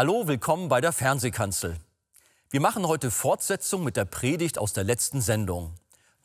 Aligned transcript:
Hallo, 0.00 0.28
willkommen 0.28 0.68
bei 0.68 0.80
der 0.80 0.92
Fernsehkanzel. 0.92 1.76
Wir 2.50 2.60
machen 2.60 2.86
heute 2.86 3.10
Fortsetzung 3.10 3.82
mit 3.82 3.96
der 3.96 4.04
Predigt 4.04 4.56
aus 4.56 4.72
der 4.72 4.84
letzten 4.84 5.20
Sendung. 5.20 5.74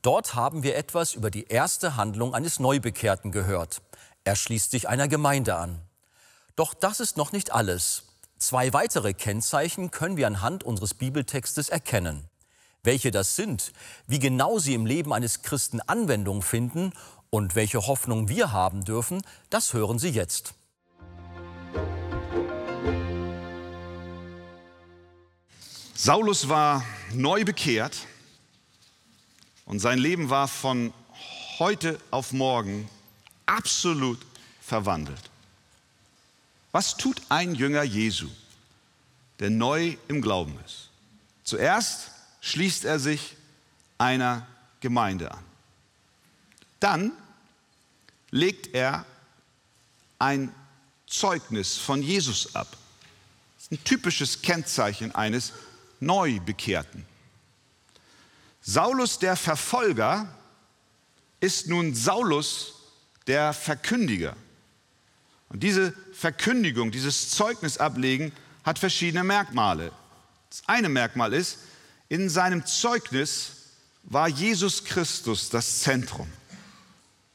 Dort 0.04 0.36
haben 0.36 0.62
wir 0.62 0.78
etwas 0.78 1.16
über 1.16 1.32
die 1.32 1.48
erste 1.48 1.96
Handlung 1.96 2.36
eines 2.36 2.60
Neubekehrten 2.60 3.32
gehört. 3.32 3.82
Er 4.26 4.36
schließt 4.36 4.70
sich 4.70 4.88
einer 4.88 5.08
Gemeinde 5.08 5.56
an. 5.56 5.82
Doch 6.56 6.76
das 6.76 7.00
ist 7.00 7.18
noch 7.18 7.32
nicht 7.32 7.52
alles. 7.52 8.04
Zwei 8.38 8.74
weitere 8.74 9.16
Kennzeichen 9.16 9.90
können 9.90 10.18
wir 10.18 10.28
anhand 10.28 10.64
unseres 10.64 10.94
Bibeltextes 10.94 11.70
erkennen. 11.70 12.30
Welche 12.84 13.10
das 13.10 13.36
sind, 13.36 13.74
wie 14.06 14.20
genau 14.20 14.60
sie 14.60 14.76
im 14.76 14.86
Leben 14.86 15.12
eines 15.12 15.42
Christen 15.42 15.82
Anwendung 15.82 16.44
finden 16.44 16.94
und 17.32 17.56
welche 17.56 17.88
Hoffnung 17.88 18.30
wir 18.30 18.52
haben 18.52 18.86
dürfen, 18.86 19.24
das 19.50 19.74
hören 19.74 19.98
Sie 19.98 20.10
jetzt. 20.10 20.54
Saulus 26.06 26.50
war 26.50 26.86
neu 27.14 27.46
bekehrt 27.46 27.98
und 29.64 29.80
sein 29.80 29.98
Leben 29.98 30.30
war 30.30 30.50
von 30.50 30.94
heute 31.60 31.98
auf 32.12 32.34
morgen 32.34 32.90
absolut 33.46 34.20
verwandelt. 34.60 35.32
Was 36.74 36.98
tut 36.98 37.22
ein 37.30 37.56
Jünger 37.56 37.84
Jesu, 37.84 38.28
der 39.40 39.50
neu 39.50 39.96
im 40.10 40.22
Glauben 40.22 40.60
ist? 40.66 40.90
Zuerst 41.46 42.12
schließt 42.42 42.84
er 42.84 43.00
sich 43.00 43.38
einer 43.98 44.46
Gemeinde 44.82 45.32
an. 45.32 45.46
Dann 46.82 47.14
legt 48.30 48.76
er 48.76 49.06
ein 50.20 50.54
Zeugnis 51.08 51.78
von 51.78 52.04
Jesus 52.04 52.58
ab. 52.58 52.76
Das 53.56 53.64
ist 53.64 53.72
ein 53.72 53.84
typisches 53.86 54.42
Kennzeichen 54.42 55.16
eines 55.16 55.54
Neubekehrten. 56.06 57.06
Saulus 58.62 59.20
der 59.20 59.36
Verfolger 59.36 60.28
ist 61.40 61.68
nun 61.68 61.94
Saulus 61.94 62.76
der 63.28 63.54
Verkündiger. 63.54 64.36
Und 65.50 65.62
diese 65.62 65.94
Verkündigung, 66.14 66.92
dieses 66.92 67.30
Zeugnisablegen 67.32 68.32
hat 68.64 68.80
verschiedene 68.80 69.24
Merkmale. 69.24 69.92
Das 70.50 70.64
eine 70.68 70.90
Merkmal 70.90 71.34
ist, 71.34 71.60
in 72.10 72.30
seinem 72.30 72.66
Zeugnis 72.66 73.52
war 74.04 74.28
Jesus 74.28 74.86
Christus 74.86 75.50
das 75.50 75.82
Zentrum. 75.82 76.28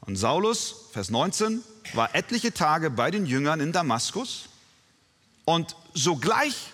Und 0.01 0.17
Saulus, 0.17 0.87
Vers 0.93 1.11
19, 1.11 1.63
war 1.95 2.15
etliche 2.15 2.53
Tage 2.53 2.91
bei 2.91 3.11
den 3.11 3.27
Jüngern 3.27 3.61
in 3.61 3.73
Damaskus 3.73 4.49
und 5.45 5.77
sogleich 5.95 6.73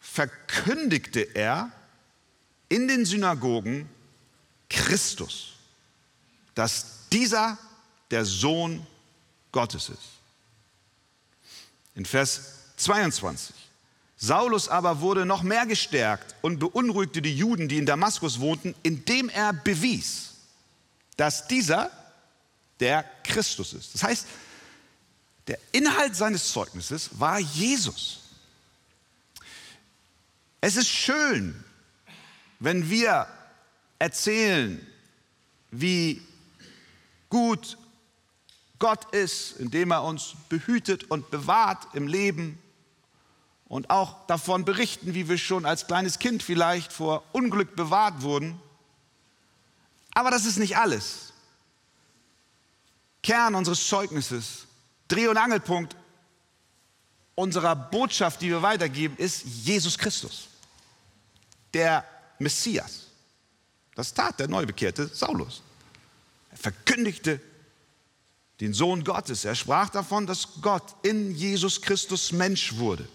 verkündigte 0.00 1.20
er 1.34 1.70
in 2.68 2.88
den 2.88 3.04
Synagogen 3.04 3.88
Christus, 4.68 5.52
dass 6.54 7.08
dieser 7.12 7.58
der 8.10 8.24
Sohn 8.24 8.86
Gottes 9.52 9.88
ist. 9.90 10.08
In 11.94 12.06
Vers 12.06 12.54
22. 12.76 13.54
Saulus 14.16 14.68
aber 14.68 15.00
wurde 15.00 15.24
noch 15.24 15.42
mehr 15.42 15.66
gestärkt 15.66 16.34
und 16.42 16.58
beunruhigte 16.58 17.22
die 17.22 17.34
Juden, 17.34 17.68
die 17.68 17.78
in 17.78 17.86
Damaskus 17.86 18.38
wohnten, 18.38 18.74
indem 18.82 19.28
er 19.28 19.52
bewies, 19.52 20.34
dass 21.16 21.48
dieser 21.48 21.90
der 22.78 23.04
Christus 23.24 23.72
ist. 23.72 23.94
Das 23.94 24.02
heißt, 24.02 24.26
der 25.46 25.58
Inhalt 25.72 26.16
seines 26.16 26.52
Zeugnisses 26.52 27.10
war 27.18 27.38
Jesus. 27.38 28.20
Es 30.60 30.76
ist 30.76 30.88
schön, 30.88 31.64
wenn 32.58 32.90
wir 32.90 33.26
erzählen, 33.98 34.86
wie 35.70 36.20
gut 37.30 37.78
Gott 38.78 39.14
ist, 39.14 39.52
indem 39.58 39.90
er 39.90 40.02
uns 40.02 40.34
behütet 40.48 41.04
und 41.04 41.30
bewahrt 41.30 41.94
im 41.94 42.06
Leben 42.06 42.58
und 43.68 43.88
auch 43.88 44.26
davon 44.26 44.64
berichten, 44.64 45.14
wie 45.14 45.28
wir 45.28 45.38
schon 45.38 45.64
als 45.64 45.86
kleines 45.86 46.18
Kind 46.18 46.42
vielleicht 46.42 46.92
vor 46.92 47.22
Unglück 47.32 47.74
bewahrt 47.76 48.22
wurden. 48.22 48.60
Aber 50.12 50.30
das 50.30 50.44
ist 50.44 50.58
nicht 50.58 50.76
alles. 50.76 51.32
Kern 53.22 53.54
unseres 53.54 53.86
Zeugnisses, 53.86 54.66
Dreh- 55.08 55.28
und 55.28 55.36
Angelpunkt 55.36 55.96
unserer 57.34 57.76
Botschaft, 57.76 58.42
die 58.42 58.48
wir 58.48 58.60
weitergeben, 58.60 59.16
ist 59.16 59.44
Jesus 59.44 59.96
Christus 59.96 60.49
der 61.74 62.04
Messias. 62.38 63.06
Das 63.94 64.14
tat 64.14 64.38
der 64.40 64.48
Neubekehrte 64.48 65.08
Saulus. 65.08 65.62
Er 66.50 66.56
verkündigte 66.56 67.40
den 68.60 68.74
Sohn 68.74 69.04
Gottes. 69.04 69.44
Er 69.44 69.54
sprach 69.54 69.90
davon, 69.90 70.26
dass 70.26 70.60
Gott 70.60 70.94
in 71.02 71.34
Jesus 71.34 71.80
Christus 71.80 72.32
Mensch 72.32 72.76
wurde. 72.76 73.08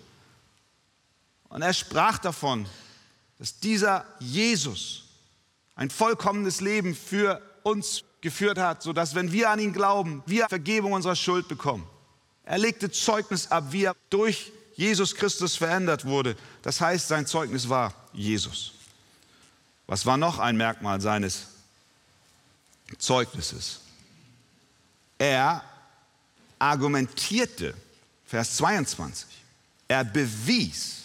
Und 1.50 1.62
er 1.62 1.74
sprach 1.74 2.18
davon, 2.18 2.68
dass 3.38 3.60
dieser 3.60 4.06
Jesus 4.20 5.04
ein 5.76 5.90
vollkommenes 5.90 6.62
Leben 6.62 6.96
für 6.96 7.42
uns 7.64 8.04
geführt 8.22 8.58
hat, 8.58 8.82
sodass, 8.82 9.14
wenn 9.16 9.32
wir 9.32 9.50
an 9.50 9.60
ihn 9.60 9.74
glauben, 9.74 10.24
wir 10.26 10.48
Vergebung 10.48 10.94
unserer 10.94 11.16
Schuld 11.16 11.48
bekommen. 11.48 11.88
Er 12.44 12.58
legte 12.58 12.92
Zeugnis 12.92 13.52
ab, 13.52 13.66
wie 13.72 13.86
er 13.86 13.96
durch 14.10 14.52
Jesus 14.76 15.16
Christus 15.16 15.56
verändert 15.56 16.06
wurde. 16.06 16.36
Das 16.62 16.82
heißt, 16.82 17.08
sein 17.08 17.28
Zeugnis 17.28 17.70
war 17.70 17.94
Jesus. 18.16 18.74
Was 19.88 20.06
war 20.06 20.18
noch 20.18 20.40
ein 20.40 20.58
Merkmal 20.58 21.00
seines 21.02 21.48
Zeugnisses? 22.98 23.82
Er 25.18 25.64
argumentierte, 26.60 27.74
Vers 28.26 28.58
22, 28.58 29.28
er 29.88 30.04
bewies, 30.04 31.04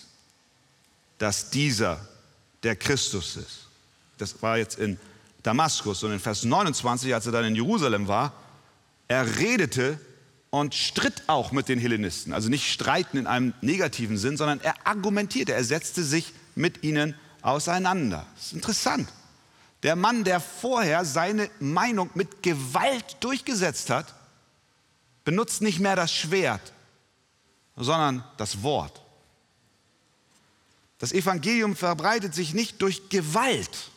dass 1.19 1.51
dieser 1.51 2.07
der 2.63 2.77
Christus 2.77 3.37
ist. 3.37 3.67
Das 4.19 4.41
war 4.43 4.59
jetzt 4.59 4.79
in 4.79 4.99
Damaskus 5.43 6.03
und 6.03 6.13
in 6.13 6.21
Vers 6.21 6.45
29, 6.45 7.15
als 7.15 7.27
er 7.27 7.33
dann 7.33 7.45
in 7.45 7.55
Jerusalem 7.55 8.09
war, 8.09 8.33
er 9.09 9.39
redete 9.39 9.99
und 10.51 10.75
stritt 10.75 11.23
auch 11.27 11.53
mit 11.53 11.69
den 11.69 11.79
Hellenisten. 11.79 12.33
Also 12.33 12.49
nicht 12.49 12.71
streiten 12.71 13.17
in 13.17 13.27
einem 13.27 13.55
negativen 13.61 14.19
Sinn, 14.19 14.37
sondern 14.37 14.61
er 14.61 14.75
argumentierte, 14.87 15.53
er 15.53 15.65
setzte 15.65 16.03
sich 16.03 16.33
mit 16.55 16.83
ihnen 16.83 17.15
auseinander. 17.43 18.27
Das 18.35 18.47
ist 18.47 18.53
interessant. 18.53 19.09
Der 19.83 19.97
Mann, 19.97 20.25
der 20.25 20.41
vorher 20.41 21.05
seine 21.05 21.51
Meinung 21.59 22.11
mit 22.15 22.43
Gewalt 22.43 23.17
durchgesetzt 23.21 23.91
hat, 23.91 24.15
benutzt 25.25 25.63
nicht 25.63 25.79
mehr 25.79 25.97
das 25.97 26.13
Schwert, 26.13 26.73
sondern 27.77 28.25
das 28.37 28.63
Wort. 28.63 29.01
Das 30.99 31.13
Evangelium 31.13 31.77
verbreitet 31.77 32.35
sich 32.35 32.53
nicht 32.53 32.83
durch 32.83 33.09
Gewalt, 33.09 33.91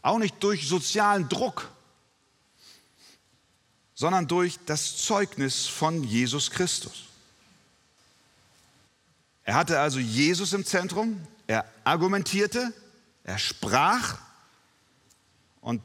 auch 0.00 0.18
nicht 0.18 0.40
durch 0.42 0.68
sozialen 0.68 1.28
Druck, 1.28 1.68
sondern 3.94 4.28
durch 4.28 4.60
das 4.64 4.96
Zeugnis 4.98 5.66
von 5.66 6.04
Jesus 6.04 6.50
Christus. 6.50 7.06
Er 9.46 9.54
hatte 9.54 9.78
also 9.78 10.00
Jesus 10.00 10.52
im 10.52 10.64
Zentrum, 10.64 11.20
er 11.46 11.64
argumentierte, 11.84 12.72
er 13.22 13.38
sprach 13.38 14.18
und 15.60 15.80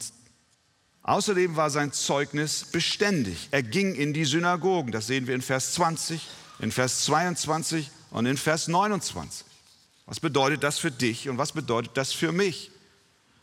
außerdem 1.03 1.55
war 1.55 1.69
sein 1.69 1.93
Zeugnis 1.93 2.65
beständig. 2.65 3.49
Er 3.51 3.61
ging 3.61 3.93
in 3.93 4.13
die 4.13 4.25
Synagogen, 4.25 4.91
das 4.91 5.05
sehen 5.05 5.27
wir 5.27 5.35
in 5.35 5.43
Vers 5.43 5.73
20, 5.73 6.27
in 6.57 6.71
Vers 6.71 7.05
22 7.05 7.91
und 8.09 8.25
in 8.25 8.35
Vers 8.35 8.67
29. 8.67 9.45
Was 10.07 10.19
bedeutet 10.19 10.63
das 10.63 10.79
für 10.79 10.91
dich 10.91 11.29
und 11.29 11.37
was 11.37 11.51
bedeutet 11.51 11.95
das 11.95 12.13
für 12.13 12.31
mich? 12.31 12.71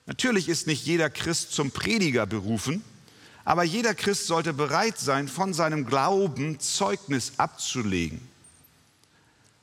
Natürlich 0.06 0.48
ist 0.48 0.66
nicht 0.66 0.84
jeder 0.84 1.10
Christ 1.10 1.52
zum 1.52 1.70
Prediger 1.70 2.26
berufen, 2.26 2.82
aber 3.44 3.62
jeder 3.62 3.94
Christ 3.94 4.26
sollte 4.26 4.52
bereit 4.52 4.98
sein, 4.98 5.28
von 5.28 5.54
seinem 5.54 5.86
Glauben 5.86 6.58
Zeugnis 6.58 7.34
abzulegen. 7.36 8.20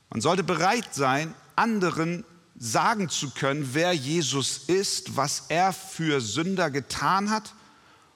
Man 0.09 0.21
sollte 0.21 0.43
bereit 0.43 0.93
sein, 0.93 1.33
anderen 1.55 2.23
sagen 2.57 3.09
zu 3.09 3.31
können, 3.31 3.69
wer 3.73 3.93
Jesus 3.93 4.57
ist, 4.67 5.17
was 5.17 5.45
er 5.49 5.73
für 5.73 6.21
Sünder 6.21 6.69
getan 6.69 7.29
hat. 7.29 7.53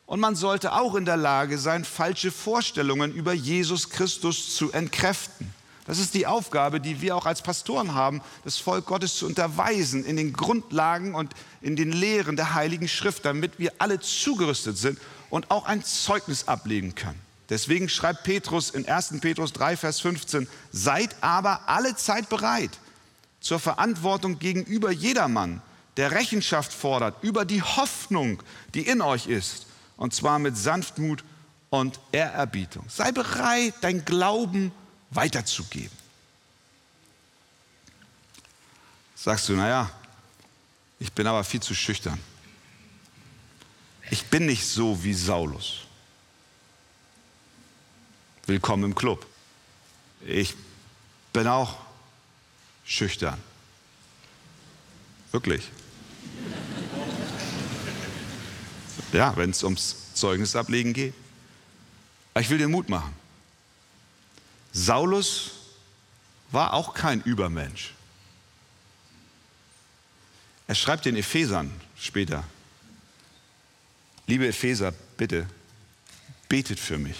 Und 0.05 0.19
man 0.19 0.35
sollte 0.35 0.73
auch 0.73 0.95
in 0.95 1.05
der 1.05 1.17
Lage 1.17 1.57
sein, 1.57 1.85
falsche 1.85 2.31
Vorstellungen 2.31 3.13
über 3.13 3.33
Jesus 3.33 3.89
Christus 3.89 4.55
zu 4.55 4.71
entkräften. 4.71 5.53
Das 5.85 5.99
ist 5.99 6.13
die 6.13 6.27
Aufgabe, 6.27 6.79
die 6.79 7.01
wir 7.01 7.15
auch 7.15 7.25
als 7.25 7.41
Pastoren 7.41 7.95
haben, 7.95 8.21
das 8.43 8.57
Volk 8.57 8.85
Gottes 8.85 9.15
zu 9.15 9.25
unterweisen 9.25 10.05
in 10.05 10.17
den 10.17 10.33
Grundlagen 10.33 11.15
und 11.15 11.33
in 11.61 11.75
den 11.75 11.91
Lehren 11.91 12.35
der 12.35 12.53
Heiligen 12.53 12.87
Schrift, 12.87 13.25
damit 13.25 13.57
wir 13.57 13.73
alle 13.79 13.99
zugerüstet 13.99 14.77
sind 14.77 14.99
und 15.29 15.49
auch 15.51 15.65
ein 15.65 15.83
Zeugnis 15.83 16.47
ablegen 16.47 16.95
können. 16.95 17.19
Deswegen 17.49 17.89
schreibt 17.89 18.23
Petrus 18.23 18.69
in 18.69 18.87
1. 18.87 19.19
Petrus 19.21 19.53
3, 19.53 19.75
Vers 19.75 19.99
15, 20.01 20.47
seid 20.71 21.15
aber 21.21 21.67
alle 21.67 21.95
Zeit 21.95 22.29
bereit 22.29 22.71
zur 23.39 23.59
Verantwortung 23.59 24.37
gegenüber 24.37 24.91
jedermann, 24.91 25.61
der 25.97 26.11
Rechenschaft 26.11 26.71
fordert 26.71 27.23
über 27.23 27.45
die 27.45 27.61
Hoffnung, 27.61 28.43
die 28.73 28.87
in 28.87 29.01
euch 29.01 29.27
ist, 29.27 29.65
und 29.97 30.13
zwar 30.13 30.39
mit 30.39 30.55
Sanftmut 30.55 31.23
und 31.69 31.99
Ehrerbietung. 32.11 32.85
Sei 32.87 33.11
bereit, 33.11 33.73
dein 33.81 34.05
Glauben 34.05 34.71
weiterzugeben. 35.09 35.97
Sagst 39.15 39.49
du, 39.49 39.53
naja, 39.53 39.89
ich 40.99 41.11
bin 41.11 41.27
aber 41.27 41.43
viel 41.43 41.61
zu 41.61 41.73
schüchtern. 41.73 42.19
Ich 44.11 44.25
bin 44.25 44.45
nicht 44.45 44.65
so 44.65 45.03
wie 45.03 45.13
Saulus. 45.13 45.88
Willkommen 48.49 48.83
im 48.85 48.95
Club. 48.95 49.27
Ich 50.25 50.55
bin 51.33 51.45
auch 51.45 51.77
schüchtern. 52.83 53.39
Wirklich. 55.31 55.69
Ja, 59.13 59.37
wenn 59.37 59.51
es 59.51 59.63
ums 59.63 60.15
Zeugnisablegen 60.15 60.93
geht. 60.93 61.13
Aber 62.33 62.41
ich 62.41 62.49
will 62.49 62.57
dir 62.57 62.67
Mut 62.67 62.89
machen. 62.89 63.13
Saulus 64.71 65.51
war 66.49 66.73
auch 66.73 66.95
kein 66.95 67.21
Übermensch. 67.21 67.93
Er 70.65 70.73
schreibt 70.73 71.05
den 71.05 71.15
Ephesern 71.15 71.69
später. 71.95 72.43
Liebe 74.25 74.47
Epheser, 74.47 74.91
bitte, 75.17 75.45
betet 76.47 76.79
für 76.79 76.97
mich. 76.97 77.17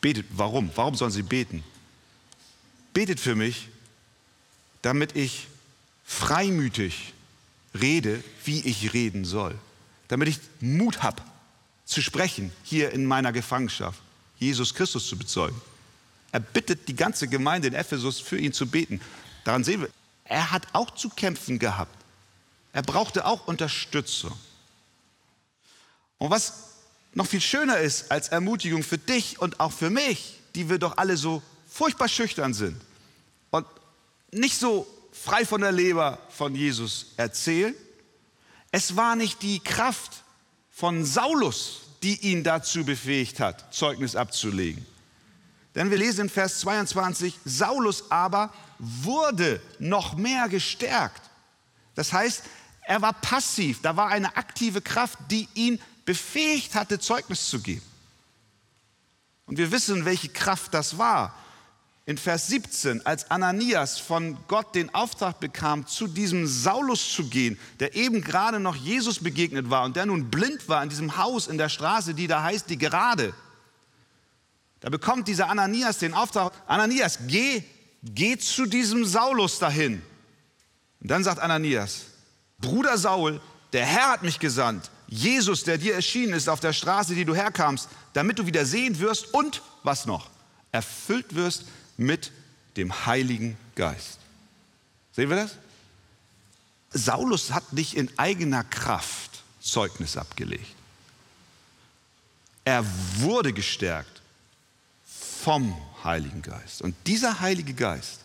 Betet, 0.00 0.26
warum? 0.30 0.70
Warum 0.74 0.94
sollen 0.94 1.10
sie 1.10 1.22
beten? 1.22 1.64
Betet 2.94 3.20
für 3.20 3.34
mich, 3.34 3.68
damit 4.82 5.16
ich 5.16 5.48
freimütig 6.04 7.12
rede, 7.74 8.22
wie 8.44 8.60
ich 8.60 8.92
reden 8.92 9.24
soll. 9.24 9.58
Damit 10.08 10.28
ich 10.28 10.40
Mut 10.60 11.02
habe, 11.02 11.22
zu 11.84 12.02
sprechen 12.02 12.52
hier 12.64 12.92
in 12.92 13.06
meiner 13.06 13.32
Gefangenschaft, 13.32 14.00
Jesus 14.38 14.74
Christus 14.74 15.08
zu 15.08 15.16
bezeugen. 15.16 15.60
Er 16.32 16.40
bittet 16.40 16.86
die 16.86 16.94
ganze 16.94 17.28
Gemeinde 17.28 17.68
in 17.68 17.74
Ephesus 17.74 18.20
für 18.20 18.38
ihn 18.38 18.52
zu 18.52 18.66
beten. 18.66 19.00
Daran 19.44 19.64
sehen 19.64 19.80
wir, 19.80 19.90
er 20.24 20.50
hat 20.50 20.66
auch 20.74 20.90
zu 20.90 21.08
kämpfen 21.08 21.58
gehabt. 21.58 21.96
Er 22.72 22.82
brauchte 22.82 23.24
auch 23.24 23.46
Unterstützung. 23.46 24.38
Und 26.18 26.30
was 26.30 26.74
noch 27.14 27.26
viel 27.26 27.40
schöner 27.40 27.78
ist 27.78 28.10
als 28.10 28.28
Ermutigung 28.28 28.82
für 28.82 28.98
dich 28.98 29.40
und 29.40 29.60
auch 29.60 29.72
für 29.72 29.90
mich, 29.90 30.40
die 30.54 30.68
wir 30.68 30.78
doch 30.78 30.96
alle 30.96 31.16
so 31.16 31.42
furchtbar 31.68 32.08
schüchtern 32.08 32.54
sind 32.54 32.80
und 33.50 33.66
nicht 34.32 34.58
so 34.58 34.86
frei 35.12 35.44
von 35.44 35.60
der 35.60 35.72
Leber 35.72 36.18
von 36.30 36.54
Jesus 36.54 37.06
erzählen. 37.16 37.74
Es 38.70 38.96
war 38.96 39.16
nicht 39.16 39.42
die 39.42 39.60
Kraft 39.60 40.22
von 40.70 41.04
Saulus, 41.04 41.82
die 42.02 42.16
ihn 42.20 42.44
dazu 42.44 42.84
befähigt 42.84 43.40
hat, 43.40 43.74
Zeugnis 43.74 44.14
abzulegen. 44.14 44.86
Denn 45.74 45.90
wir 45.90 45.98
lesen 45.98 46.22
in 46.22 46.28
Vers 46.28 46.60
22, 46.60 47.38
Saulus 47.44 48.10
aber 48.10 48.52
wurde 48.78 49.60
noch 49.78 50.16
mehr 50.16 50.48
gestärkt. 50.48 51.22
Das 51.94 52.12
heißt, 52.12 52.42
er 52.82 53.02
war 53.02 53.12
passiv, 53.12 53.82
da 53.82 53.96
war 53.96 54.08
eine 54.08 54.36
aktive 54.36 54.80
Kraft, 54.80 55.18
die 55.30 55.48
ihn 55.54 55.80
befähigt 56.08 56.74
hatte, 56.74 56.98
Zeugnis 56.98 57.50
zu 57.50 57.60
geben. 57.60 57.82
Und 59.44 59.58
wir 59.58 59.70
wissen, 59.70 60.06
welche 60.06 60.30
Kraft 60.30 60.72
das 60.72 60.96
war. 60.96 61.34
In 62.06 62.16
Vers 62.16 62.46
17, 62.46 63.04
als 63.04 63.30
Ananias 63.30 63.98
von 63.98 64.38
Gott 64.48 64.74
den 64.74 64.94
Auftrag 64.94 65.38
bekam, 65.38 65.86
zu 65.86 66.06
diesem 66.06 66.46
Saulus 66.46 67.12
zu 67.12 67.28
gehen, 67.28 67.58
der 67.78 67.94
eben 67.94 68.22
gerade 68.22 68.58
noch 68.58 68.74
Jesus 68.74 69.22
begegnet 69.22 69.68
war 69.68 69.84
und 69.84 69.96
der 69.96 70.06
nun 70.06 70.30
blind 70.30 70.66
war 70.66 70.82
in 70.82 70.88
diesem 70.88 71.18
Haus 71.18 71.46
in 71.46 71.58
der 71.58 71.68
Straße, 71.68 72.14
die 72.14 72.26
da 72.26 72.42
heißt 72.42 72.70
die 72.70 72.78
Gerade. 72.78 73.34
Da 74.80 74.88
bekommt 74.88 75.28
dieser 75.28 75.50
Ananias 75.50 75.98
den 75.98 76.14
Auftrag, 76.14 76.54
Ananias, 76.66 77.18
geh, 77.26 77.62
geh 78.02 78.38
zu 78.38 78.64
diesem 78.64 79.04
Saulus 79.04 79.58
dahin. 79.58 80.00
Und 81.02 81.10
dann 81.10 81.22
sagt 81.22 81.38
Ananias, 81.38 82.06
Bruder 82.56 82.96
Saul, 82.96 83.42
der 83.74 83.84
Herr 83.84 84.12
hat 84.12 84.22
mich 84.22 84.38
gesandt, 84.38 84.90
Jesus, 85.08 85.64
der 85.64 85.78
dir 85.78 85.94
erschienen 85.94 86.34
ist 86.34 86.48
auf 86.48 86.60
der 86.60 86.72
Straße, 86.74 87.14
die 87.14 87.24
du 87.24 87.34
herkamst, 87.34 87.88
damit 88.12 88.38
du 88.38 88.46
wieder 88.46 88.66
sehen 88.66 88.98
wirst 88.98 89.32
und 89.32 89.62
was 89.82 90.06
noch? 90.06 90.28
Erfüllt 90.70 91.34
wirst 91.34 91.64
mit 91.96 92.30
dem 92.76 93.06
Heiligen 93.06 93.56
Geist. 93.74 94.18
Sehen 95.12 95.30
wir 95.30 95.36
das? 95.36 95.56
Saulus 96.90 97.52
hat 97.52 97.72
nicht 97.72 97.94
in 97.94 98.10
eigener 98.18 98.64
Kraft 98.64 99.42
Zeugnis 99.60 100.16
abgelegt. 100.16 100.74
Er 102.64 102.84
wurde 103.16 103.52
gestärkt 103.52 104.20
vom 105.42 105.74
Heiligen 106.04 106.42
Geist. 106.42 106.82
Und 106.82 106.94
dieser 107.06 107.40
Heilige 107.40 107.72
Geist 107.72 108.20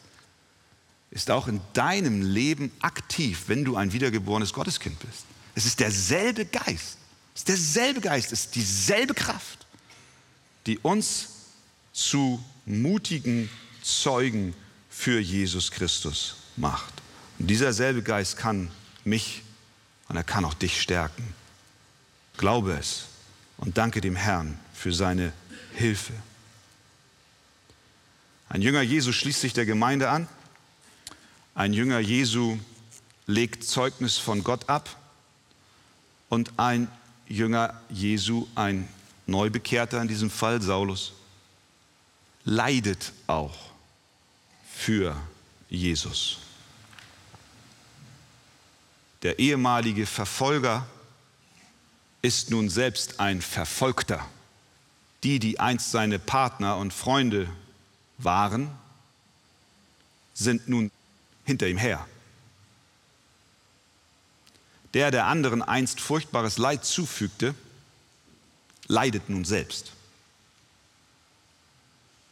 ist 1.12 1.32
auch 1.32 1.48
in 1.48 1.62
deinem 1.74 2.22
Leben 2.22 2.72
aktiv, 2.82 3.44
wenn 3.48 3.64
du 3.64 3.78
ein 3.78 3.94
wiedergeborenes 3.94 4.52
Gotteskind 4.52 5.00
bist. 5.00 5.26
Es 5.56 5.66
ist 5.66 5.80
derselbe 5.80 6.46
Geist. 6.46 6.98
Es 7.36 7.42
ist 7.42 7.48
derselbe 7.48 8.02
Geist, 8.02 8.32
es 8.32 8.46
ist 8.46 8.56
dieselbe 8.56 9.14
Kraft, 9.14 9.66
die 10.66 10.78
uns 10.80 11.30
zu 11.92 12.44
mutigen 12.66 13.50
Zeugen 13.82 14.56
für 14.90 15.20
Jesus 15.20 15.72
Christus 15.72 16.36
macht. 16.56 16.94
Und 17.40 17.48
dieser 17.48 17.74
selbe 17.74 18.04
Geist 18.04 18.38
kann 18.38 18.72
mich 19.04 19.44
und 20.08 20.16
er 20.16 20.24
kann 20.24 20.46
auch 20.46 20.54
dich 20.54 20.82
stärken. 20.82 21.34
Glaube 22.38 22.74
es 22.74 23.06
und 23.58 23.78
danke 23.78 24.00
dem 24.02 24.16
Herrn 24.16 24.60
für 24.74 24.94
seine 24.94 25.34
Hilfe. 25.74 26.14
Ein 28.50 28.62
Jünger 28.62 28.82
Jesu 28.82 29.12
schließt 29.12 29.42
sich 29.42 29.54
der 29.54 29.66
Gemeinde 29.66 30.10
an. 30.10 30.28
Ein 31.56 31.74
Jünger 31.74 32.00
Jesu 32.00 32.60
legt 33.26 33.64
Zeugnis 33.64 34.18
von 34.18 34.44
Gott 34.44 34.70
ab 34.70 35.03
und 36.34 36.52
ein 36.58 36.88
Jünger 37.28 37.80
Jesu, 37.90 38.48
ein 38.56 38.88
Neubekehrter 39.28 40.02
in 40.02 40.08
diesem 40.08 40.32
Fall, 40.32 40.62
Saulus, 40.62 41.14
leidet 42.44 43.14
auch 43.28 43.56
für 44.68 45.16
Jesus. 45.70 46.40
Der 49.22 49.38
ehemalige 49.38 50.06
Verfolger 50.06 50.86
ist 52.22 52.50
nun 52.50 52.68
selbst 52.70 53.20
ein 53.20 53.42
Verfolgter. 53.42 54.26
Die, 55.24 55.40
die 55.40 55.60
einst 55.60 55.92
seine 55.92 56.20
Partner 56.20 56.78
und 56.78 56.94
Freunde 56.94 57.48
waren, 58.18 58.70
sind 60.34 60.68
nun 60.68 60.92
hinter 61.46 61.68
ihm 61.68 61.78
her. 61.78 62.06
Der, 64.94 65.12
der 65.12 65.26
anderen 65.26 65.62
einst 65.62 66.00
furchtbares 66.00 66.58
Leid 66.58 66.86
zufügte, 66.86 67.56
leidet 68.88 69.30
nun 69.30 69.46
selbst. 69.46 69.92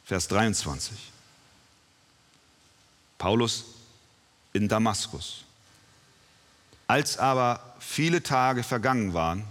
Vers 0.06 0.28
23. 0.28 0.98
Paulus 3.18 3.66
in 4.54 4.68
Damaskus. 4.68 5.44
Als 6.88 7.18
aber 7.18 7.76
viele 7.80 8.22
Tage 8.22 8.64
vergangen 8.64 9.14
waren, 9.14 9.46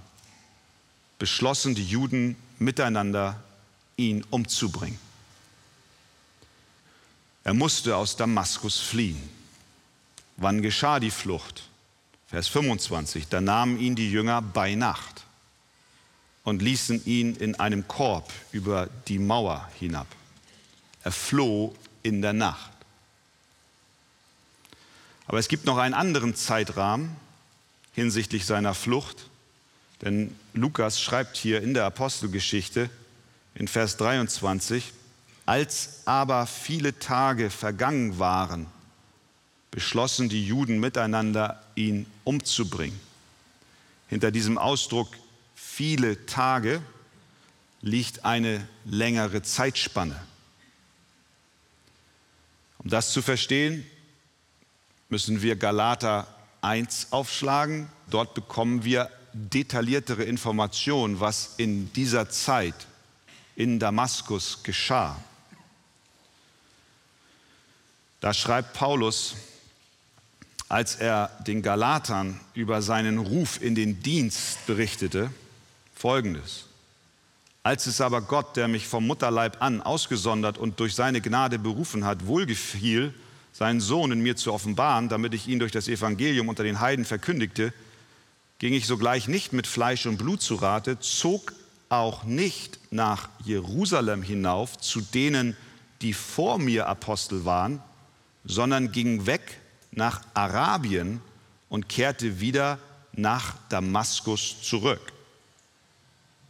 beschlossen 1.18 1.74
die 1.74 1.86
Juden 1.86 2.36
miteinander, 2.58 3.42
ihn 3.96 4.24
umzubringen. 4.30 4.98
Er 7.44 7.54
musste 7.54 7.96
aus 7.96 8.16
Damaskus 8.16 8.78
fliehen. 8.78 9.30
Wann 10.36 10.62
geschah 10.62 11.00
die 11.00 11.10
Flucht? 11.10 11.69
Vers 12.30 12.46
25, 12.46 13.26
da 13.26 13.40
nahmen 13.40 13.80
ihn 13.80 13.96
die 13.96 14.08
Jünger 14.08 14.40
bei 14.40 14.76
Nacht 14.76 15.24
und 16.44 16.62
ließen 16.62 17.04
ihn 17.04 17.34
in 17.34 17.58
einem 17.58 17.88
Korb 17.88 18.32
über 18.52 18.88
die 19.08 19.18
Mauer 19.18 19.68
hinab. 19.80 20.06
Er 21.02 21.10
floh 21.10 21.74
in 22.04 22.22
der 22.22 22.32
Nacht. 22.32 22.70
Aber 25.26 25.40
es 25.40 25.48
gibt 25.48 25.64
noch 25.64 25.76
einen 25.76 25.94
anderen 25.94 26.36
Zeitrahmen 26.36 27.16
hinsichtlich 27.94 28.46
seiner 28.46 28.74
Flucht, 28.74 29.28
denn 30.00 30.32
Lukas 30.52 31.00
schreibt 31.00 31.36
hier 31.36 31.60
in 31.60 31.74
der 31.74 31.84
Apostelgeschichte 31.84 32.90
in 33.56 33.66
Vers 33.66 33.96
23, 33.96 34.92
als 35.46 36.02
aber 36.04 36.46
viele 36.46 36.96
Tage 36.96 37.50
vergangen 37.50 38.20
waren, 38.20 38.66
beschlossen 39.70 40.28
die 40.28 40.46
Juden 40.46 40.80
miteinander, 40.80 41.62
ihn 41.74 42.06
umzubringen. 42.24 42.98
Hinter 44.08 44.30
diesem 44.30 44.58
Ausdruck 44.58 45.08
viele 45.54 46.26
Tage 46.26 46.82
liegt 47.80 48.24
eine 48.24 48.66
längere 48.84 49.42
Zeitspanne. 49.42 50.20
Um 52.78 52.90
das 52.90 53.12
zu 53.12 53.22
verstehen, 53.22 53.86
müssen 55.08 55.42
wir 55.42 55.56
Galater 55.56 56.26
1 56.62 57.08
aufschlagen. 57.12 57.88
Dort 58.08 58.34
bekommen 58.34 58.84
wir 58.84 59.10
detailliertere 59.32 60.24
Informationen, 60.24 61.20
was 61.20 61.54
in 61.56 61.92
dieser 61.92 62.30
Zeit 62.30 62.74
in 63.54 63.78
Damaskus 63.78 64.62
geschah. 64.62 65.22
Da 68.20 68.34
schreibt 68.34 68.74
Paulus, 68.74 69.34
als 70.70 70.94
er 70.94 71.32
den 71.48 71.62
Galatern 71.62 72.38
über 72.54 72.80
seinen 72.80 73.18
Ruf 73.18 73.60
in 73.60 73.74
den 73.74 74.04
Dienst 74.04 74.64
berichtete, 74.68 75.30
folgendes. 75.96 76.66
Als 77.64 77.86
es 77.86 78.00
aber 78.00 78.22
Gott, 78.22 78.56
der 78.56 78.68
mich 78.68 78.86
vom 78.86 79.04
Mutterleib 79.04 79.60
an 79.60 79.82
ausgesondert 79.82 80.58
und 80.58 80.78
durch 80.78 80.94
seine 80.94 81.20
Gnade 81.20 81.58
berufen 81.58 82.04
hat, 82.04 82.24
wohlgefiel, 82.28 83.12
seinen 83.52 83.80
Sohn 83.80 84.12
in 84.12 84.20
mir 84.20 84.36
zu 84.36 84.52
offenbaren, 84.52 85.08
damit 85.08 85.34
ich 85.34 85.48
ihn 85.48 85.58
durch 85.58 85.72
das 85.72 85.88
Evangelium 85.88 86.48
unter 86.48 86.62
den 86.62 86.78
Heiden 86.78 87.04
verkündigte, 87.04 87.72
ging 88.60 88.72
ich 88.72 88.86
sogleich 88.86 89.26
nicht 89.26 89.52
mit 89.52 89.66
Fleisch 89.66 90.06
und 90.06 90.18
Blut 90.18 90.40
zu 90.40 90.54
Rate, 90.54 91.00
zog 91.00 91.52
auch 91.88 92.22
nicht 92.22 92.78
nach 92.92 93.28
Jerusalem 93.44 94.22
hinauf 94.22 94.78
zu 94.78 95.00
denen, 95.00 95.56
die 96.00 96.12
vor 96.12 96.60
mir 96.60 96.86
Apostel 96.86 97.44
waren, 97.44 97.82
sondern 98.44 98.92
ging 98.92 99.26
weg 99.26 99.60
nach 99.92 100.22
Arabien 100.34 101.20
und 101.68 101.88
kehrte 101.88 102.40
wieder 102.40 102.78
nach 103.12 103.56
Damaskus 103.68 104.62
zurück. 104.62 105.12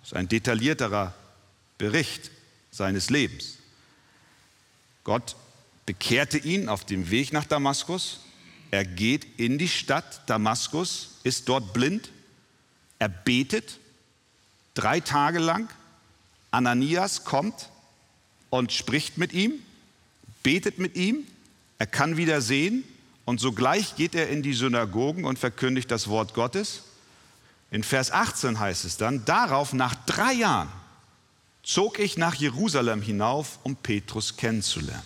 Das 0.00 0.12
ist 0.12 0.16
ein 0.16 0.28
detaillierterer 0.28 1.14
Bericht 1.78 2.30
seines 2.70 3.10
Lebens. 3.10 3.58
Gott 5.04 5.36
bekehrte 5.86 6.38
ihn 6.38 6.68
auf 6.68 6.84
dem 6.84 7.10
Weg 7.10 7.32
nach 7.32 7.44
Damaskus. 7.44 8.20
Er 8.70 8.84
geht 8.84 9.26
in 9.38 9.58
die 9.58 9.68
Stadt 9.68 10.28
Damaskus, 10.28 11.18
ist 11.24 11.48
dort 11.48 11.72
blind. 11.72 12.10
Er 12.98 13.08
betet 13.08 13.78
drei 14.74 15.00
Tage 15.00 15.38
lang. 15.38 15.68
Ananias 16.50 17.24
kommt 17.24 17.70
und 18.50 18.72
spricht 18.72 19.18
mit 19.18 19.32
ihm, 19.32 19.54
betet 20.42 20.78
mit 20.78 20.96
ihm. 20.96 21.26
Er 21.78 21.86
kann 21.86 22.16
wieder 22.16 22.40
sehen 22.40 22.84
und 23.30 23.38
sogleich 23.38 23.94
geht 23.94 24.16
er 24.16 24.28
in 24.28 24.42
die 24.42 24.54
Synagogen 24.54 25.24
und 25.24 25.38
verkündigt 25.38 25.88
das 25.92 26.08
Wort 26.08 26.34
Gottes. 26.34 26.82
In 27.70 27.84
Vers 27.84 28.10
18 28.10 28.58
heißt 28.58 28.84
es 28.84 28.96
dann, 28.96 29.24
darauf 29.24 29.72
nach 29.72 29.94
drei 30.04 30.32
Jahren 30.32 30.68
zog 31.62 32.00
ich 32.00 32.18
nach 32.18 32.34
Jerusalem 32.34 33.00
hinauf, 33.02 33.60
um 33.62 33.76
Petrus 33.76 34.36
kennenzulernen. 34.36 35.04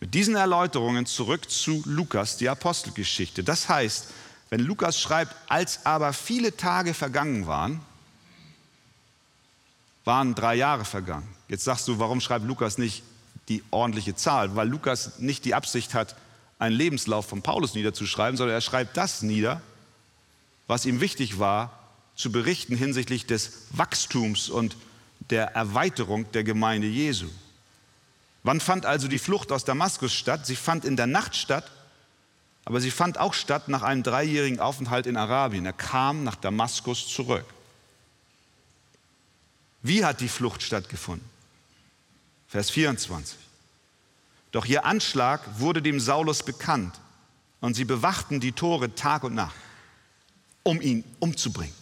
Mit 0.00 0.12
diesen 0.12 0.36
Erläuterungen 0.36 1.06
zurück 1.06 1.50
zu 1.50 1.82
Lukas, 1.86 2.36
die 2.36 2.50
Apostelgeschichte. 2.50 3.42
Das 3.42 3.70
heißt, 3.70 4.08
wenn 4.50 4.60
Lukas 4.60 5.00
schreibt, 5.00 5.34
als 5.48 5.86
aber 5.86 6.12
viele 6.12 6.58
Tage 6.58 6.92
vergangen 6.92 7.46
waren, 7.46 7.80
waren 10.04 10.34
drei 10.34 10.56
Jahre 10.56 10.84
vergangen. 10.84 11.26
Jetzt 11.48 11.64
sagst 11.64 11.88
du, 11.88 11.98
warum 11.98 12.20
schreibt 12.20 12.44
Lukas 12.44 12.76
nicht 12.76 13.02
die 13.48 13.64
ordentliche 13.70 14.14
Zahl? 14.14 14.54
Weil 14.56 14.68
Lukas 14.68 15.20
nicht 15.20 15.46
die 15.46 15.54
Absicht 15.54 15.94
hat, 15.94 16.14
einen 16.58 16.76
Lebenslauf 16.76 17.26
von 17.26 17.42
Paulus 17.42 17.74
niederzuschreiben, 17.74 18.36
sondern 18.36 18.56
er 18.56 18.60
schreibt 18.60 18.96
das 18.96 19.22
nieder, 19.22 19.60
was 20.66 20.86
ihm 20.86 21.00
wichtig 21.00 21.38
war, 21.38 21.78
zu 22.16 22.32
berichten 22.32 22.76
hinsichtlich 22.76 23.26
des 23.26 23.66
Wachstums 23.70 24.48
und 24.48 24.76
der 25.30 25.54
Erweiterung 25.54 26.30
der 26.32 26.44
Gemeinde 26.44 26.86
Jesu. 26.86 27.28
Wann 28.42 28.60
fand 28.60 28.86
also 28.86 29.08
die 29.08 29.18
Flucht 29.18 29.52
aus 29.52 29.64
Damaskus 29.64 30.14
statt? 30.14 30.46
Sie 30.46 30.56
fand 30.56 30.84
in 30.84 30.96
der 30.96 31.06
Nacht 31.06 31.36
statt, 31.36 31.70
aber 32.64 32.80
sie 32.80 32.90
fand 32.90 33.18
auch 33.18 33.34
statt 33.34 33.68
nach 33.68 33.82
einem 33.82 34.02
dreijährigen 34.02 34.60
Aufenthalt 34.60 35.06
in 35.06 35.16
Arabien. 35.16 35.66
Er 35.66 35.72
kam 35.72 36.24
nach 36.24 36.36
Damaskus 36.36 37.08
zurück. 37.08 37.44
Wie 39.82 40.04
hat 40.04 40.20
die 40.20 40.28
Flucht 40.28 40.62
stattgefunden? 40.62 41.28
Vers 42.48 42.70
24. 42.70 43.45
Doch 44.52 44.66
ihr 44.66 44.84
Anschlag 44.84 45.42
wurde 45.58 45.82
dem 45.82 46.00
Saulus 46.00 46.42
bekannt 46.42 46.98
und 47.60 47.74
sie 47.74 47.84
bewachten 47.84 48.40
die 48.40 48.52
Tore 48.52 48.94
Tag 48.94 49.24
und 49.24 49.34
Nacht 49.34 49.56
um 50.62 50.80
ihn 50.80 51.04
umzubringen. 51.20 51.74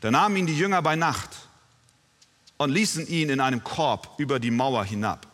Da 0.00 0.10
nahmen 0.10 0.36
ihn 0.36 0.46
die 0.46 0.58
Jünger 0.58 0.82
bei 0.82 0.96
Nacht 0.96 1.30
und 2.58 2.70
ließen 2.70 3.06
ihn 3.06 3.30
in 3.30 3.40
einem 3.40 3.62
Korb 3.62 4.14
über 4.18 4.40
die 4.40 4.50
Mauer 4.50 4.84
hinab. 4.84 5.26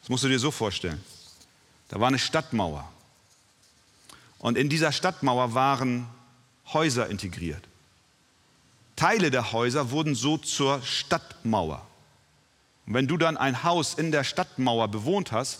Das 0.00 0.08
musst 0.08 0.24
du 0.24 0.28
dir 0.28 0.38
so 0.38 0.50
vorstellen. 0.50 1.02
Da 1.88 2.00
war 2.00 2.08
eine 2.08 2.18
Stadtmauer. 2.18 2.90
Und 4.38 4.56
in 4.56 4.68
dieser 4.68 4.92
Stadtmauer 4.92 5.54
waren 5.54 6.08
Häuser 6.72 7.08
integriert. 7.08 7.64
Teile 8.96 9.30
der 9.30 9.52
Häuser 9.52 9.90
wurden 9.90 10.14
so 10.14 10.38
zur 10.38 10.82
Stadtmauer. 10.82 11.86
Und 12.88 12.94
wenn 12.94 13.06
du 13.06 13.18
dann 13.18 13.36
ein 13.36 13.64
Haus 13.64 13.92
in 13.92 14.12
der 14.12 14.24
Stadtmauer 14.24 14.88
bewohnt 14.88 15.30
hast, 15.30 15.58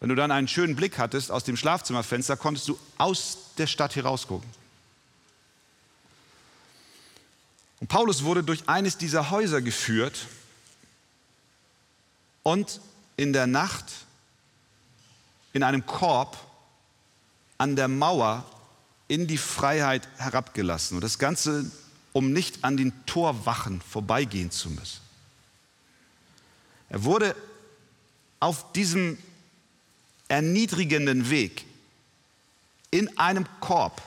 wenn 0.00 0.08
du 0.08 0.16
dann 0.16 0.32
einen 0.32 0.48
schönen 0.48 0.74
Blick 0.74 0.98
hattest 0.98 1.30
aus 1.30 1.44
dem 1.44 1.56
Schlafzimmerfenster, 1.56 2.36
konntest 2.36 2.66
du 2.66 2.76
aus 2.98 3.38
der 3.58 3.68
Stadt 3.68 3.94
herausgucken. 3.94 4.48
Und 7.78 7.86
Paulus 7.86 8.24
wurde 8.24 8.42
durch 8.42 8.68
eines 8.68 8.98
dieser 8.98 9.30
Häuser 9.30 9.62
geführt 9.62 10.26
und 12.42 12.80
in 13.16 13.32
der 13.32 13.46
Nacht 13.46 13.84
in 15.52 15.62
einem 15.62 15.86
Korb 15.86 16.36
an 17.56 17.76
der 17.76 17.86
Mauer 17.86 18.44
in 19.06 19.28
die 19.28 19.38
Freiheit 19.38 20.08
herabgelassen. 20.16 20.96
Und 20.96 21.04
das 21.04 21.20
Ganze, 21.20 21.70
um 22.12 22.32
nicht 22.32 22.64
an 22.64 22.76
den 22.76 22.92
Torwachen 23.06 23.80
vorbeigehen 23.80 24.50
zu 24.50 24.70
müssen. 24.70 25.07
Er 26.88 27.04
wurde 27.04 27.36
auf 28.40 28.72
diesem 28.72 29.18
erniedrigenden 30.28 31.30
Weg 31.30 31.64
in 32.90 33.18
einem 33.18 33.46
Korb 33.60 34.02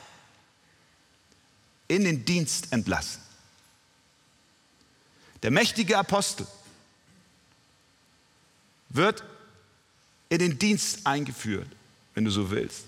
in 1.88 2.03
den 2.03 2.23
Dienst 2.25 2.71
entlassen. 2.71 3.21
Der 5.43 5.51
mächtige 5.51 5.97
Apostel 5.97 6.47
wird 8.89 9.23
in 10.29 10.39
den 10.39 10.57
Dienst 10.57 11.05
eingeführt, 11.05 11.67
wenn 12.13 12.25
du 12.25 12.31
so 12.31 12.50
willst. 12.50 12.83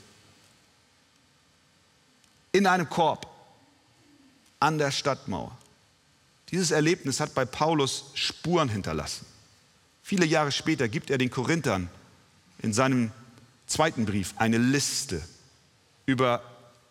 In 2.51 2.67
einem 2.67 2.89
Korb 2.89 3.27
an 4.59 4.77
der 4.77 4.91
Stadtmauer. 4.91 5.57
Dieses 6.51 6.71
Erlebnis 6.71 7.19
hat 7.19 7.33
bei 7.33 7.45
Paulus 7.45 8.05
Spuren 8.13 8.69
hinterlassen. 8.69 9.25
Viele 10.03 10.25
Jahre 10.25 10.51
später 10.51 10.89
gibt 10.89 11.09
er 11.09 11.17
den 11.17 11.31
Korinthern 11.31 11.89
in 12.59 12.73
seinem 12.73 13.11
zweiten 13.65 14.05
Brief 14.05 14.33
eine 14.37 14.57
Liste 14.57 15.21
über 16.05 16.43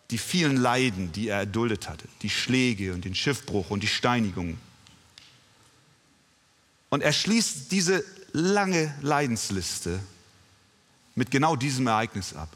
die 0.09 0.17
vielen 0.17 0.57
Leiden, 0.57 1.11
die 1.11 1.29
er 1.29 1.37
erduldet 1.37 1.87
hatte, 1.87 2.07
die 2.21 2.29
Schläge 2.29 2.93
und 2.93 3.05
den 3.05 3.15
Schiffbruch 3.15 3.69
und 3.69 3.81
die 3.81 3.87
Steinigungen. 3.87 4.57
Und 6.89 7.01
er 7.01 7.13
schließt 7.13 7.71
diese 7.71 8.03
lange 8.33 8.93
Leidensliste 9.01 9.99
mit 11.15 11.31
genau 11.31 11.55
diesem 11.55 11.87
Ereignis 11.87 12.33
ab. 12.33 12.49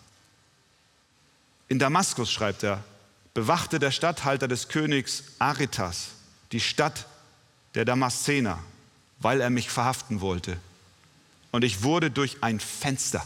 In 1.67 1.79
Damaskus 1.79 2.31
schreibt 2.31 2.63
er, 2.63 2.83
bewachte 3.33 3.77
der 3.77 3.91
Statthalter 3.91 4.47
des 4.47 4.67
Königs 4.67 5.23
Aretas 5.37 6.09
die 6.51 6.59
Stadt 6.59 7.07
der 7.75 7.85
Damaszener, 7.85 8.59
weil 9.19 9.41
er 9.41 9.49
mich 9.49 9.69
verhaften 9.69 10.21
wollte. 10.21 10.57
Und 11.51 11.63
ich 11.63 11.83
wurde 11.83 12.11
durch 12.11 12.37
ein 12.41 12.59
Fenster 12.59 13.25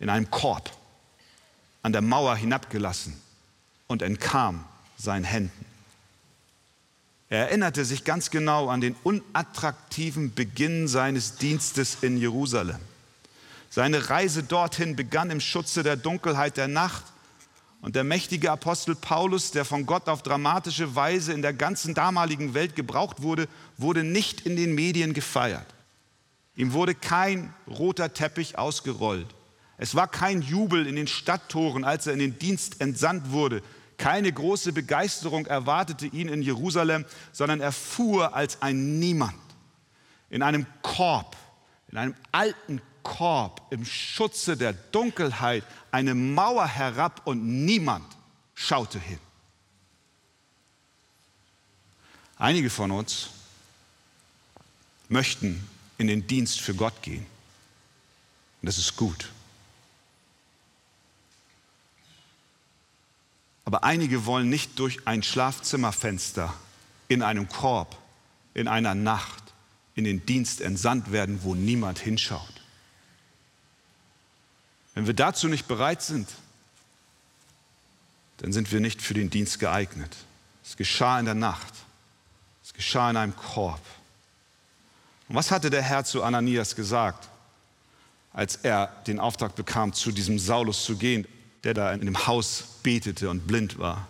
in 0.00 0.08
einem 0.08 0.30
Korb 0.30 0.70
an 1.82 1.92
der 1.92 2.02
Mauer 2.02 2.36
hinabgelassen 2.36 3.20
und 3.86 4.02
entkam 4.02 4.64
seinen 4.96 5.24
Händen. 5.24 5.64
Er 7.30 7.48
erinnerte 7.48 7.84
sich 7.84 8.04
ganz 8.04 8.30
genau 8.30 8.68
an 8.68 8.80
den 8.80 8.96
unattraktiven 9.02 10.34
Beginn 10.34 10.88
seines 10.88 11.36
Dienstes 11.36 11.98
in 12.00 12.16
Jerusalem. 12.16 12.78
Seine 13.70 14.08
Reise 14.08 14.42
dorthin 14.42 14.96
begann 14.96 15.30
im 15.30 15.40
Schutze 15.40 15.82
der 15.82 15.96
Dunkelheit 15.96 16.56
der 16.56 16.68
Nacht 16.68 17.04
und 17.80 17.94
der 17.94 18.04
mächtige 18.04 18.50
Apostel 18.50 18.94
Paulus, 18.94 19.52
der 19.52 19.64
von 19.64 19.86
Gott 19.86 20.08
auf 20.08 20.22
dramatische 20.22 20.96
Weise 20.96 21.32
in 21.32 21.42
der 21.42 21.52
ganzen 21.52 21.94
damaligen 21.94 22.54
Welt 22.54 22.74
gebraucht 22.74 23.22
wurde, 23.22 23.48
wurde 23.76 24.02
nicht 24.02 24.40
in 24.42 24.56
den 24.56 24.74
Medien 24.74 25.14
gefeiert. 25.14 25.66
Ihm 26.56 26.72
wurde 26.72 26.94
kein 26.94 27.54
roter 27.68 28.12
Teppich 28.12 28.58
ausgerollt. 28.58 29.28
Es 29.76 29.94
war 29.94 30.08
kein 30.08 30.42
Jubel 30.42 30.88
in 30.88 30.96
den 30.96 31.06
Stadttoren, 31.06 31.84
als 31.84 32.08
er 32.08 32.14
in 32.14 32.18
den 32.18 32.38
Dienst 32.38 32.80
entsandt 32.80 33.30
wurde. 33.30 33.62
Keine 33.96 34.32
große 34.32 34.72
Begeisterung 34.72 35.46
erwartete 35.46 36.06
ihn 36.06 36.28
in 36.28 36.42
Jerusalem, 36.42 37.04
sondern 37.32 37.60
er 37.60 37.70
fuhr 37.70 38.34
als 38.34 38.60
ein 38.60 38.98
Niemand 38.98 39.34
in 40.30 40.42
einem 40.42 40.66
Korb, 40.82 41.36
in 41.90 41.98
einem 41.98 42.14
alten 42.32 42.82
Korb 43.08 43.62
im 43.70 43.86
Schutze 43.86 44.56
der 44.58 44.74
Dunkelheit 44.74 45.64
eine 45.90 46.14
Mauer 46.14 46.66
herab 46.66 47.22
und 47.24 47.64
niemand 47.64 48.04
schaute 48.54 49.00
hin. 49.00 49.18
Einige 52.36 52.68
von 52.68 52.90
uns 52.90 53.30
möchten 55.08 55.66
in 55.96 56.06
den 56.06 56.26
Dienst 56.26 56.60
für 56.60 56.74
Gott 56.74 57.02
gehen. 57.02 57.24
Und 58.60 58.66
das 58.66 58.76
ist 58.76 58.94
gut. 58.94 59.30
Aber 63.64 63.84
einige 63.84 64.26
wollen 64.26 64.50
nicht 64.50 64.78
durch 64.78 65.06
ein 65.06 65.22
Schlafzimmerfenster 65.22 66.52
in 67.08 67.22
einem 67.22 67.48
Korb, 67.48 67.96
in 68.52 68.68
einer 68.68 68.94
Nacht 68.94 69.42
in 69.94 70.04
den 70.04 70.26
Dienst 70.26 70.60
entsandt 70.60 71.10
werden, 71.10 71.42
wo 71.42 71.54
niemand 71.54 71.98
hinschaut. 71.98 72.57
Wenn 74.98 75.06
wir 75.06 75.14
dazu 75.14 75.46
nicht 75.46 75.68
bereit 75.68 76.02
sind, 76.02 76.28
dann 78.38 78.52
sind 78.52 78.72
wir 78.72 78.80
nicht 78.80 79.00
für 79.00 79.14
den 79.14 79.30
Dienst 79.30 79.60
geeignet. 79.60 80.16
Es 80.64 80.76
geschah 80.76 81.20
in 81.20 81.24
der 81.24 81.36
Nacht. 81.36 81.72
Es 82.64 82.74
geschah 82.74 83.08
in 83.08 83.16
einem 83.16 83.36
Korb. 83.36 83.80
Und 85.28 85.36
was 85.36 85.52
hatte 85.52 85.70
der 85.70 85.82
Herr 85.82 86.02
zu 86.02 86.24
Ananias 86.24 86.74
gesagt, 86.74 87.28
als 88.32 88.56
er 88.56 88.88
den 89.06 89.20
Auftrag 89.20 89.54
bekam, 89.54 89.92
zu 89.92 90.10
diesem 90.10 90.36
Saulus 90.36 90.84
zu 90.84 90.96
gehen, 90.96 91.28
der 91.62 91.74
da 91.74 91.92
in 91.92 92.00
dem 92.00 92.26
Haus 92.26 92.64
betete 92.82 93.30
und 93.30 93.46
blind 93.46 93.78
war? 93.78 94.08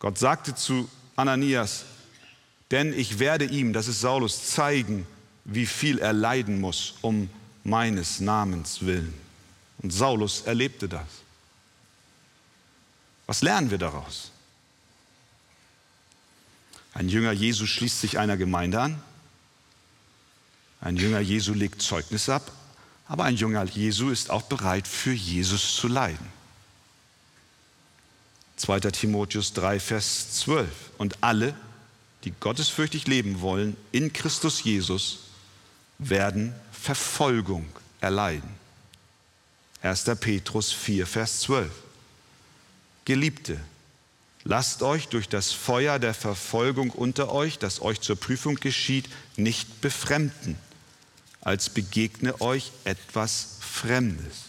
Gott 0.00 0.18
sagte 0.18 0.54
zu 0.54 0.86
Ananias, 1.16 1.86
denn 2.70 2.92
ich 2.92 3.20
werde 3.20 3.46
ihm, 3.46 3.72
das 3.72 3.88
ist 3.88 4.02
Saulus, 4.02 4.50
zeigen, 4.50 5.06
wie 5.46 5.64
viel 5.64 5.98
er 5.98 6.12
leiden 6.12 6.60
muss 6.60 6.96
um 7.00 7.30
meines 7.66 8.20
Namens 8.20 8.82
willen. 8.82 9.12
Und 9.78 9.92
Saulus 9.92 10.42
erlebte 10.42 10.88
das. 10.88 11.06
Was 13.26 13.42
lernen 13.42 13.70
wir 13.70 13.78
daraus? 13.78 14.30
Ein 16.94 17.08
Jünger 17.08 17.32
Jesu 17.32 17.66
schließt 17.66 18.00
sich 18.00 18.18
einer 18.18 18.36
Gemeinde 18.36 18.80
an. 18.80 19.02
Ein 20.80 20.96
Jünger 20.96 21.20
Jesu 21.20 21.52
legt 21.52 21.82
Zeugnis 21.82 22.28
ab. 22.28 22.52
Aber 23.08 23.24
ein 23.24 23.36
Jünger 23.36 23.64
Jesu 23.64 24.10
ist 24.10 24.30
auch 24.30 24.42
bereit, 24.42 24.86
für 24.88 25.12
Jesus 25.12 25.76
zu 25.76 25.88
leiden. 25.88 26.26
2. 28.56 28.80
Timotheus 28.80 29.52
3, 29.52 29.80
Vers 29.80 30.32
12. 30.40 30.68
Und 30.98 31.22
alle, 31.22 31.54
die 32.24 32.30
gottesfürchtig 32.30 33.06
leben 33.06 33.40
wollen 33.40 33.76
in 33.92 34.12
Christus 34.12 34.62
Jesus, 34.62 35.18
werden 35.98 36.54
Verfolgung 36.86 37.66
erleiden. 38.00 38.48
1. 39.82 40.04
Petrus 40.20 40.70
4, 40.70 41.04
Vers 41.04 41.40
12. 41.40 41.68
Geliebte, 43.04 43.58
lasst 44.44 44.82
euch 44.82 45.08
durch 45.08 45.28
das 45.28 45.50
Feuer 45.50 45.98
der 45.98 46.14
Verfolgung 46.14 46.90
unter 46.90 47.32
euch, 47.32 47.58
das 47.58 47.82
euch 47.82 48.00
zur 48.00 48.14
Prüfung 48.14 48.54
geschieht, 48.54 49.08
nicht 49.34 49.80
befremden, 49.80 50.56
als 51.40 51.70
begegne 51.70 52.40
euch 52.40 52.70
etwas 52.84 53.56
Fremdes. 53.60 54.44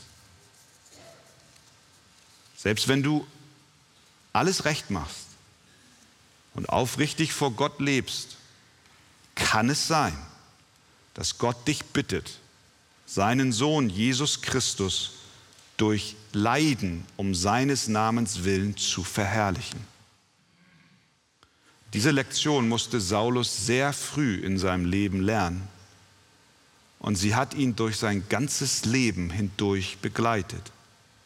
Selbst 2.55 2.87
wenn 2.87 3.01
du 3.01 3.25
alles 4.31 4.65
recht 4.65 4.91
machst, 4.91 5.25
und 6.53 6.69
aufrichtig 6.69 7.33
vor 7.33 7.51
Gott 7.51 7.79
lebst, 7.79 8.37
kann 9.33 9.69
es 9.69 9.87
sein, 9.87 10.15
dass 11.17 11.39
Gott 11.39 11.67
dich 11.67 11.83
bittet, 11.83 12.37
seinen 13.07 13.51
Sohn 13.51 13.89
Jesus 13.89 14.41
Christus 14.43 15.13
durch 15.75 16.15
Leiden 16.31 17.05
um 17.17 17.33
seines 17.33 17.87
Namens 17.87 18.43
willen 18.43 18.77
zu 18.77 19.03
verherrlichen. 19.03 19.79
Diese 21.93 22.11
Lektion 22.11 22.69
musste 22.69 23.01
Saulus 23.01 23.65
sehr 23.65 23.93
früh 23.93 24.35
in 24.35 24.59
seinem 24.59 24.85
Leben 24.85 25.19
lernen 25.19 25.67
und 26.99 27.15
sie 27.15 27.33
hat 27.33 27.55
ihn 27.55 27.75
durch 27.75 27.97
sein 27.97 28.29
ganzes 28.29 28.85
Leben 28.85 29.31
hindurch 29.31 29.97
begleitet, 30.03 30.71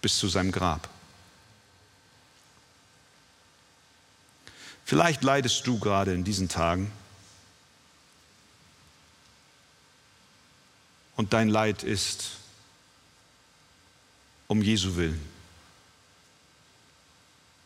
bis 0.02 0.18
zu 0.18 0.30
seinem 0.30 0.54
Grab. 0.54 0.88
Vielleicht 4.86 5.22
leidest 5.24 5.68
du 5.68 5.80
gerade 5.80 6.14
in 6.14 6.24
diesen 6.24 6.48
Tagen 6.48 6.92
und 11.22 11.34
dein 11.34 11.50
Leid 11.50 11.84
ist 11.84 12.32
um 14.48 14.60
Jesu 14.60 14.96
willen. 14.96 15.22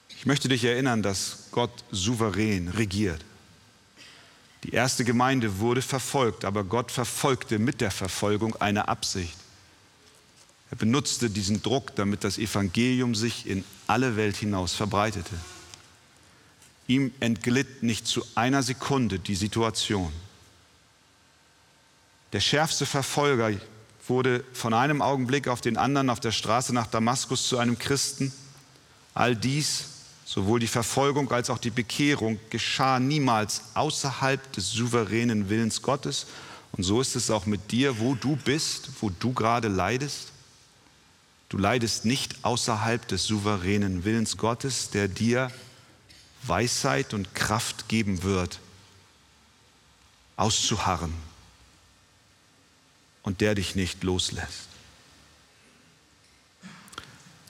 Ich 0.10 0.26
möchte 0.26 0.50
dich 0.50 0.66
erinnern, 0.66 1.02
dass 1.02 1.46
Gott 1.52 1.72
souverän 1.90 2.68
regiert. 2.68 3.24
Die 4.64 4.72
erste 4.72 5.06
Gemeinde 5.06 5.60
wurde 5.60 5.82
verfolgt, 5.82 6.44
aber 6.44 6.66
Gott 6.66 6.92
verfolgte 6.92 7.58
mit 7.58 7.80
der 7.80 7.92
Verfolgung 7.92 8.58
eine 8.58 8.90
Absicht. 8.90 9.38
Er 10.70 10.76
benutzte 10.76 11.30
diesen 11.30 11.64
Druck, 11.64 11.96
damit 11.96 12.26
das 12.26 12.38
Evangelium 12.38 13.16
sich 13.16 13.48
in 13.48 13.64
alle 13.88 14.18
Welt 14.18 14.36
hinaus 14.36 14.74
verbreitete. 14.74 15.40
Ihm 16.88 17.14
entglitt 17.22 17.84
nicht 17.84 18.06
zu 18.06 18.22
einer 18.36 18.64
Sekunde 18.64 19.18
die 19.18 19.36
Situation. 19.36 20.12
Der 22.36 22.42
schärfste 22.42 22.86
Verfolger 22.86 23.54
wurde 24.10 24.44
von 24.52 24.74
einem 24.74 25.02
Augenblick 25.02 25.48
auf 25.48 25.62
den 25.62 25.78
anderen 25.78 26.10
auf 26.10 26.20
der 26.20 26.34
Straße 26.34 26.74
nach 26.74 26.88
Damaskus 26.88 27.48
zu 27.48 27.58
einem 27.58 27.80
Christen. 27.80 28.34
All 29.14 29.38
dies, 29.38 29.86
sowohl 30.26 30.60
die 30.60 30.68
Verfolgung 30.68 31.32
als 31.32 31.50
auch 31.50 31.60
die 31.60 31.70
Bekehrung, 31.70 32.38
geschah 32.50 33.00
niemals 33.00 33.62
außerhalb 33.74 34.52
des 34.52 34.70
souveränen 34.70 35.48
Willens 35.48 35.82
Gottes. 35.82 36.28
Und 36.74 36.84
so 36.84 37.00
ist 37.00 37.16
es 37.16 37.32
auch 37.32 37.46
mit 37.46 37.72
dir, 37.72 38.00
wo 38.00 38.16
du 38.16 38.36
bist, 38.36 38.90
wo 39.00 39.10
du 39.10 39.32
gerade 39.32 39.70
leidest. 39.70 40.34
Du 41.48 41.58
leidest 41.58 42.04
nicht 42.04 42.44
außerhalb 42.44 43.08
des 43.08 43.24
souveränen 43.24 44.04
Willens 44.04 44.36
Gottes, 44.36 44.90
der 44.90 45.08
dir 45.08 45.52
Weisheit 46.44 47.14
und 47.14 47.34
Kraft 47.34 47.88
geben 47.88 48.24
wird, 48.24 48.60
auszuharren 50.36 51.14
und 53.26 53.42
der 53.42 53.56
dich 53.56 53.76
nicht 53.76 54.04
loslässt. 54.04 54.70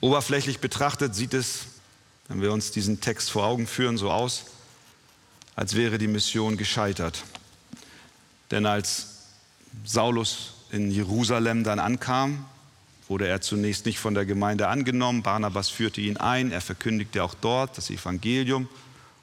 Oberflächlich 0.00 0.58
betrachtet 0.58 1.14
sieht 1.14 1.34
es, 1.34 1.66
wenn 2.28 2.40
wir 2.40 2.52
uns 2.52 2.70
diesen 2.70 3.00
Text 3.00 3.30
vor 3.30 3.46
Augen 3.46 3.66
führen, 3.66 3.98
so 3.98 4.10
aus, 4.10 4.46
als 5.54 5.76
wäre 5.76 5.98
die 5.98 6.08
Mission 6.08 6.56
gescheitert. 6.56 7.22
Denn 8.50 8.66
als 8.66 9.08
Saulus 9.84 10.54
in 10.70 10.90
Jerusalem 10.90 11.62
dann 11.62 11.78
ankam, 11.78 12.46
wurde 13.08 13.28
er 13.28 13.40
zunächst 13.40 13.86
nicht 13.86 13.98
von 13.98 14.14
der 14.14 14.24
Gemeinde 14.24 14.68
angenommen. 14.68 15.22
Barnabas 15.22 15.68
führte 15.68 16.00
ihn 16.00 16.16
ein, 16.16 16.52
er 16.52 16.60
verkündigte 16.60 17.22
auch 17.22 17.34
dort 17.34 17.76
das 17.76 17.90
Evangelium. 17.90 18.68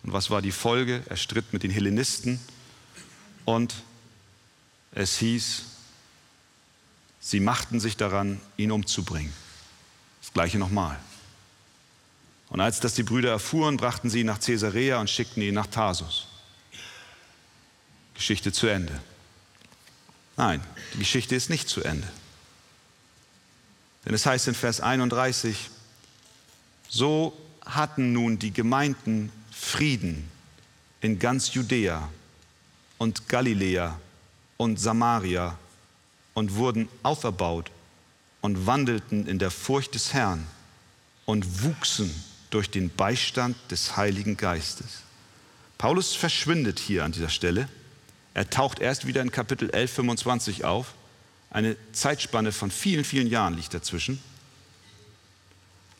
Und 0.03 0.13
was 0.13 0.29
war 0.29 0.41
die 0.41 0.51
Folge? 0.51 1.01
Er 1.09 1.17
stritt 1.17 1.51
mit 1.51 1.63
den 1.63 1.71
Hellenisten 1.71 2.39
und 3.45 3.73
es 4.91 5.17
hieß, 5.17 5.72
sie 7.23 7.39
machten 7.39 7.79
sich 7.79 7.97
daran, 7.97 8.39
ihn 8.57 8.71
umzubringen. 8.71 9.33
Das 10.21 10.33
gleiche 10.33 10.59
nochmal. 10.59 10.99
Und 12.49 12.59
als 12.59 12.79
das 12.81 12.93
die 12.93 13.03
Brüder 13.03 13.31
erfuhren, 13.31 13.77
brachten 13.77 14.09
sie 14.09 14.19
ihn 14.19 14.27
nach 14.27 14.39
Caesarea 14.39 14.99
und 14.99 15.09
schickten 15.09 15.41
ihn 15.41 15.55
nach 15.55 15.67
Tarsus. 15.67 16.27
Geschichte 18.13 18.51
zu 18.51 18.67
Ende. 18.67 19.01
Nein, 20.37 20.61
die 20.93 20.99
Geschichte 20.99 21.35
ist 21.35 21.49
nicht 21.49 21.69
zu 21.69 21.81
Ende. 21.81 22.07
Denn 24.05 24.13
es 24.13 24.25
heißt 24.25 24.49
in 24.49 24.55
Vers 24.55 24.81
31, 24.81 25.69
so 26.89 27.35
hatten 27.65 28.11
nun 28.11 28.37
die 28.37 28.51
Gemeinden 28.51 29.31
Frieden 29.49 30.29
in 30.99 31.17
ganz 31.17 31.53
Judäa 31.53 32.09
und 32.97 33.29
Galiläa 33.29 33.97
und 34.57 34.79
Samaria 34.79 35.57
und 36.33 36.55
wurden 36.55 36.89
auferbaut 37.03 37.71
und 38.41 38.65
wandelten 38.65 39.27
in 39.27 39.39
der 39.39 39.51
Furcht 39.51 39.95
des 39.95 40.13
Herrn 40.13 40.45
und 41.25 41.63
wuchsen 41.63 42.13
durch 42.49 42.69
den 42.69 42.89
Beistand 42.89 43.55
des 43.71 43.97
Heiligen 43.97 44.37
Geistes. 44.37 45.03
Paulus 45.77 46.15
verschwindet 46.15 46.79
hier 46.79 47.03
an 47.03 47.11
dieser 47.11 47.29
Stelle. 47.29 47.67
Er 48.33 48.49
taucht 48.49 48.79
erst 48.79 49.07
wieder 49.07 49.21
in 49.21 49.31
Kapitel 49.31 49.69
11, 49.69 49.93
25 49.93 50.63
auf. 50.65 50.93
Eine 51.49 51.75
Zeitspanne 51.91 52.51
von 52.51 52.71
vielen, 52.71 53.03
vielen 53.03 53.27
Jahren 53.27 53.55
liegt 53.55 53.73
dazwischen. 53.73 54.21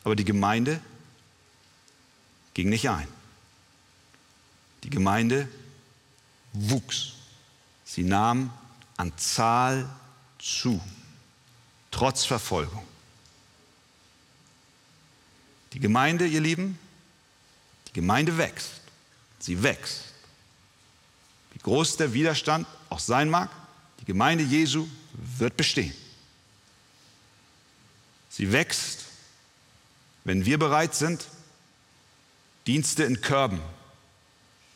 Aber 0.02 0.16
die 0.16 0.24
Gemeinde 0.24 0.80
ging 2.54 2.68
nicht 2.68 2.88
ein. 2.88 3.08
Die 4.82 4.90
Gemeinde 4.90 5.48
wuchs. 6.52 7.12
Sie 7.84 8.04
nahm 8.04 8.50
an 8.96 9.12
Zahl 9.16 9.88
zu, 10.44 10.80
trotz 11.90 12.24
Verfolgung. 12.24 12.86
Die 15.72 15.80
Gemeinde, 15.80 16.26
ihr 16.26 16.40
Lieben, 16.40 16.78
die 17.88 17.94
Gemeinde 17.94 18.36
wächst. 18.36 18.82
Sie 19.38 19.62
wächst. 19.62 20.04
Wie 21.52 21.58
groß 21.58 21.96
der 21.96 22.12
Widerstand 22.12 22.66
auch 22.90 22.98
sein 22.98 23.30
mag, 23.30 23.50
die 24.00 24.04
Gemeinde 24.04 24.44
Jesu 24.44 24.86
wird 25.38 25.56
bestehen. 25.56 25.94
Sie 28.28 28.52
wächst, 28.52 29.04
wenn 30.24 30.44
wir 30.44 30.58
bereit 30.58 30.94
sind, 30.94 31.26
Dienste 32.66 33.04
in 33.04 33.20
Körben 33.20 33.60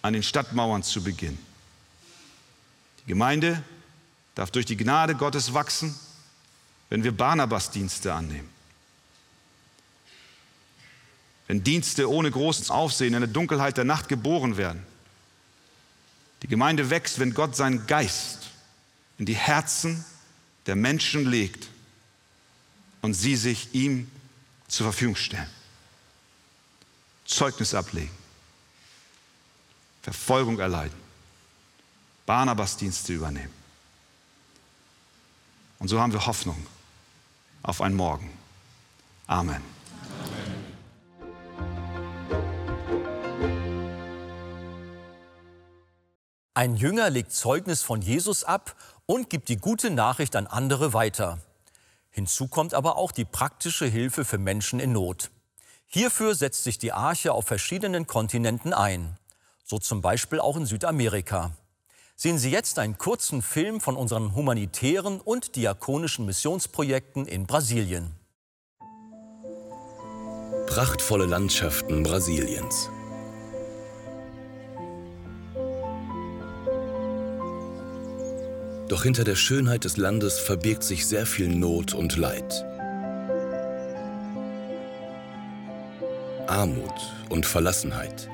an 0.01 0.15
den 0.15 0.23
Stadtmauern 0.23 0.83
zu 0.83 1.03
beginnen. 1.03 1.39
Die 3.01 3.09
Gemeinde 3.09 3.63
darf 4.39 4.53
durch 4.53 4.67
die 4.67 4.77
Gnade 4.77 5.17
Gottes 5.17 5.53
wachsen, 5.53 5.99
wenn 6.91 7.03
wir 7.03 7.11
Barnabas-Dienste 7.11 8.15
annehmen. 8.15 8.49
Wenn 11.49 11.65
Dienste 11.65 12.09
ohne 12.09 12.31
großes 12.31 12.71
Aufsehen 12.71 13.15
in 13.15 13.21
der 13.21 13.29
Dunkelheit 13.29 13.77
der 13.77 13.85
Nacht 13.85 14.07
geboren 14.07 14.57
werden. 14.57 14.87
Die 16.43 16.47
Gemeinde 16.47 16.89
wächst, 16.89 17.19
wenn 17.19 17.35
Gott 17.35 17.57
seinen 17.57 17.89
Geist 17.89 18.51
in 19.19 19.27
die 19.27 19.35
Herzen 19.35 20.05
der 20.67 20.77
Menschen 20.77 21.29
legt 21.29 21.67
und 23.03 23.15
sie 23.15 23.35
sich 23.35 23.75
ihm 23.75 24.09
zur 24.69 24.87
Verfügung 24.87 25.17
stellen. 25.17 25.51
Zeugnis 27.25 27.75
ablegen, 27.75 28.13
Verfolgung 30.03 30.61
erleiden, 30.61 30.97
Barnabas 32.25 32.77
Dienste 32.77 33.15
übernehmen. 33.15 33.58
Und 35.79 35.89
so 35.89 36.01
haben 36.01 36.13
wir 36.13 36.27
Hoffnung 36.27 36.67
auf 37.63 37.81
ein 37.81 37.95
Morgen. 37.95 38.31
Amen. 39.27 39.63
Ein 46.55 46.75
Jünger 46.75 47.09
legt 47.11 47.31
Zeugnis 47.31 47.83
von 47.83 48.03
Jesus 48.03 48.43
ab 48.43 48.75
und 49.07 49.31
gibt 49.31 49.49
die 49.49 49.59
gute 49.59 49.91
Nachricht 49.91 50.35
an 50.35 50.49
andere 50.49 50.93
weiter. 50.93 51.39
Hinzu 52.11 52.49
kommt 52.49 52.75
aber 52.75 52.97
auch 52.97 53.13
die 53.13 53.25
praktische 53.25 53.87
Hilfe 53.87 54.25
für 54.25 54.39
Menschen 54.39 54.81
in 54.81 54.91
Not. 54.91 55.31
Hierfür 55.87 56.35
setzt 56.35 56.65
sich 56.65 56.79
die 56.79 56.93
Arche 56.93 57.33
auf 57.33 57.47
verschiedenen 57.47 58.09
Kontinenten 58.09 58.73
ein, 58.75 59.17
so 59.65 59.79
zum 59.79 60.03
Beispiel 60.03 60.41
auch 60.41 60.57
in 60.57 60.67
Südamerika. 60.67 61.53
Sehen 62.21 62.37
Sie 62.37 62.51
jetzt 62.51 62.81
einen 62.81 62.99
kurzen 62.99 63.43
Film 63.43 63.81
von 63.81 63.95
unseren 63.95 64.35
humanitären 64.35 65.21
und 65.21 65.55
diakonischen 65.55 66.27
Missionsprojekten 66.27 67.27
in 67.27 67.47
Brasilien. 67.47 68.11
Prachtvolle 70.67 71.27
Landschaften 71.27 72.03
Brasiliens. 72.03 72.91
Doch 78.89 79.05
hinter 79.05 79.23
der 79.23 79.37
Schönheit 79.37 79.85
des 79.85 79.97
Landes 79.97 80.41
verbirgt 80.41 80.83
sich 80.83 81.07
sehr 81.07 81.25
viel 81.25 81.47
Not 81.47 81.95
und 81.95 82.17
Leid. 82.17 82.65
Armut 86.49 87.15
und 87.29 87.47
Verlassenheit. 87.47 88.29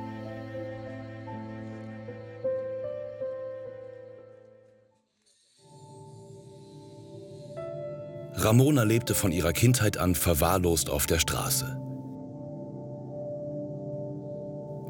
Ramona 8.44 8.82
lebte 8.82 9.14
von 9.14 9.32
ihrer 9.32 9.52
Kindheit 9.52 9.96
an 9.96 10.14
verwahrlost 10.14 10.90
auf 10.90 11.06
der 11.06 11.18
Straße. 11.18 11.78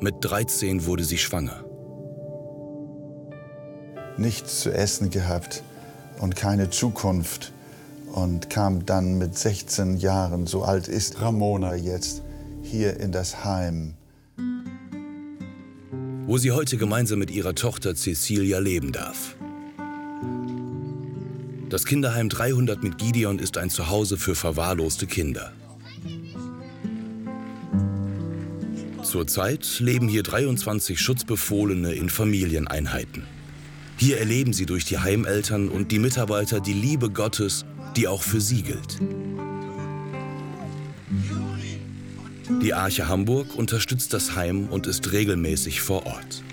Mit 0.01 0.17
13 0.21 0.87
wurde 0.87 1.05
sie 1.05 1.19
schwanger 1.19 1.65
nichts 4.17 4.61
zu 4.61 4.73
essen 4.73 5.11
gehabt 5.11 5.63
und 6.21 6.37
keine 6.37 6.71
Zukunft 6.71 7.53
und 8.13 8.51
kam 8.51 8.87
dann 8.87 9.19
mit 9.19 9.37
16 9.37 9.97
Jahren, 9.97 10.47
so 10.47 10.63
alt 10.63 10.89
ist 10.89 11.21
Ramona 11.21 11.75
jetzt, 11.75 12.23
hier 12.63 12.99
in 13.01 13.13
das 13.13 13.45
Heim. 13.45 13.95
Wo 16.27 16.39
sie 16.39 16.53
heute 16.53 16.77
gemeinsam 16.77 17.19
mit 17.19 17.31
ihrer 17.31 17.55
Tochter 17.55 17.95
Cecilia 17.95 18.59
leben 18.59 18.93
darf. 18.93 19.37
Das 21.75 21.87
Kinderheim 21.87 22.29
300 22.29 22.85
mit 22.85 22.99
Gideon 22.99 23.41
ist 23.41 23.59
ein 23.59 23.69
Zuhause 23.69 24.17
für 24.17 24.37
verwahrloste 24.37 25.09
Kinder. 25.09 25.53
Zurzeit 29.03 29.81
leben 29.81 30.07
hier 30.07 30.23
23 30.23 31.01
Schutzbefohlene 31.01 31.93
in 31.93 32.11
Familieneinheiten. 32.11 33.25
Hier 33.97 34.19
erleben 34.19 34.53
sie 34.53 34.67
durch 34.67 34.85
die 34.85 35.01
Heimeltern 35.01 35.69
und 35.69 35.91
die 35.91 35.99
Mitarbeiter 35.99 36.61
die 36.61 36.75
Liebe 36.75 37.11
Gottes, 37.11 37.65
die 37.97 38.07
auch 38.07 38.23
für 38.23 38.41
sie 38.41 38.63
gilt. 38.63 39.01
Die 42.63 42.73
Arche 42.73 43.09
Hamburg 43.09 43.57
unterstützt 43.57 44.13
das 44.13 44.37
Heim 44.37 44.69
und 44.69 44.87
ist 44.87 45.11
regelmäßig 45.11 45.81
vor 45.81 46.07
Ort. 46.07 46.44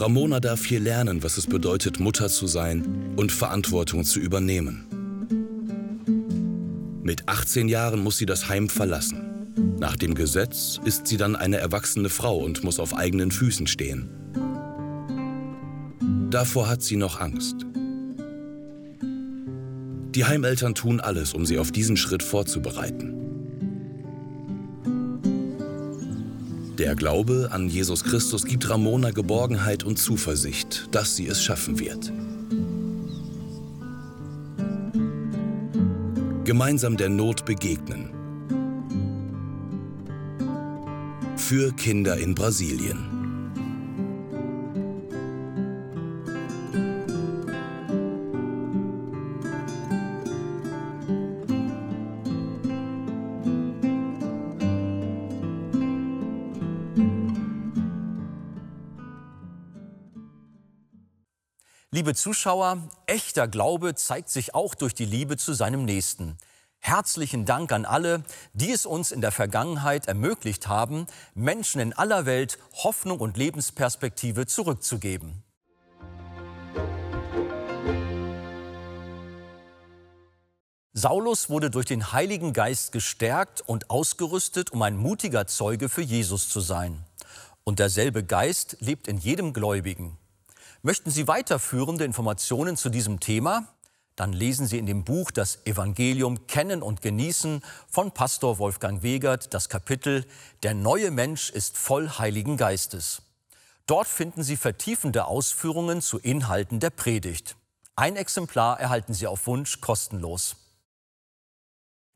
Ramona 0.00 0.38
darf 0.38 0.64
hier 0.64 0.78
lernen, 0.78 1.24
was 1.24 1.38
es 1.38 1.48
bedeutet, 1.48 1.98
Mutter 1.98 2.28
zu 2.28 2.46
sein 2.46 3.14
und 3.16 3.32
Verantwortung 3.32 4.04
zu 4.04 4.20
übernehmen. 4.20 4.84
Mit 7.02 7.28
18 7.28 7.68
Jahren 7.68 7.98
muss 8.00 8.16
sie 8.16 8.26
das 8.26 8.48
Heim 8.48 8.68
verlassen. 8.68 9.46
Nach 9.80 9.96
dem 9.96 10.14
Gesetz 10.14 10.78
ist 10.84 11.08
sie 11.08 11.16
dann 11.16 11.34
eine 11.34 11.56
erwachsene 11.56 12.10
Frau 12.10 12.38
und 12.38 12.62
muss 12.62 12.78
auf 12.78 12.94
eigenen 12.94 13.32
Füßen 13.32 13.66
stehen. 13.66 14.08
Davor 16.30 16.68
hat 16.68 16.82
sie 16.82 16.96
noch 16.96 17.18
Angst. 17.20 17.56
Die 20.14 20.24
Heimeltern 20.24 20.76
tun 20.76 21.00
alles, 21.00 21.34
um 21.34 21.44
sie 21.44 21.58
auf 21.58 21.72
diesen 21.72 21.96
Schritt 21.96 22.22
vorzubereiten. 22.22 23.27
Der 26.78 26.94
Glaube 26.94 27.48
an 27.50 27.68
Jesus 27.68 28.04
Christus 28.04 28.44
gibt 28.44 28.70
Ramona 28.70 29.10
Geborgenheit 29.10 29.82
und 29.82 29.98
Zuversicht, 29.98 30.88
dass 30.92 31.16
sie 31.16 31.26
es 31.26 31.42
schaffen 31.42 31.80
wird. 31.80 32.12
Gemeinsam 36.44 36.96
der 36.96 37.08
Not 37.08 37.44
begegnen 37.44 38.10
für 41.36 41.72
Kinder 41.72 42.16
in 42.16 42.36
Brasilien. 42.36 43.17
Liebe 62.08 62.16
Zuschauer, 62.16 62.88
echter 63.04 63.46
Glaube 63.46 63.94
zeigt 63.94 64.30
sich 64.30 64.54
auch 64.54 64.74
durch 64.74 64.94
die 64.94 65.04
Liebe 65.04 65.36
zu 65.36 65.52
seinem 65.52 65.84
Nächsten. 65.84 66.38
Herzlichen 66.78 67.44
Dank 67.44 67.70
an 67.70 67.84
alle, 67.84 68.24
die 68.54 68.72
es 68.72 68.86
uns 68.86 69.12
in 69.12 69.20
der 69.20 69.30
Vergangenheit 69.30 70.08
ermöglicht 70.08 70.68
haben, 70.68 71.06
Menschen 71.34 71.82
in 71.82 71.92
aller 71.92 72.24
Welt 72.24 72.58
Hoffnung 72.72 73.20
und 73.20 73.36
Lebensperspektive 73.36 74.46
zurückzugeben. 74.46 75.42
Saulus 80.94 81.50
wurde 81.50 81.68
durch 81.68 81.84
den 81.84 82.10
Heiligen 82.10 82.54
Geist 82.54 82.92
gestärkt 82.92 83.60
und 83.60 83.90
ausgerüstet, 83.90 84.72
um 84.72 84.80
ein 84.80 84.96
mutiger 84.96 85.46
Zeuge 85.46 85.90
für 85.90 86.00
Jesus 86.00 86.48
zu 86.48 86.60
sein. 86.60 87.04
Und 87.64 87.78
derselbe 87.78 88.24
Geist 88.24 88.78
lebt 88.80 89.08
in 89.08 89.18
jedem 89.18 89.52
Gläubigen. 89.52 90.16
Möchten 90.82 91.10
Sie 91.10 91.26
weiterführende 91.26 92.04
Informationen 92.04 92.76
zu 92.76 92.88
diesem 92.88 93.20
Thema? 93.20 93.68
dann 94.18 94.32
lesen 94.32 94.66
Sie 94.66 94.78
in 94.78 94.86
dem 94.86 95.04
Buch 95.04 95.30
Das 95.30 95.64
Evangelium 95.64 96.48
Kennen 96.48 96.82
und 96.82 97.02
Genießen 97.02 97.62
von 97.88 98.10
Pastor 98.10 98.58
Wolfgang 98.58 99.04
Wegert 99.04 99.54
das 99.54 99.68
Kapitel 99.68 100.26
Der 100.64 100.74
neue 100.74 101.12
Mensch 101.12 101.50
ist 101.50 101.78
voll 101.78 102.10
Heiligen 102.10 102.56
Geistes. 102.56 103.22
Dort 103.86 104.08
finden 104.08 104.42
Sie 104.42 104.56
vertiefende 104.56 105.26
Ausführungen 105.26 106.02
zu 106.02 106.18
Inhalten 106.18 106.80
der 106.80 106.90
Predigt. 106.90 107.54
Ein 107.94 108.16
Exemplar 108.16 108.80
erhalten 108.80 109.14
Sie 109.14 109.28
auf 109.28 109.46
Wunsch 109.46 109.80
kostenlos. 109.80 110.56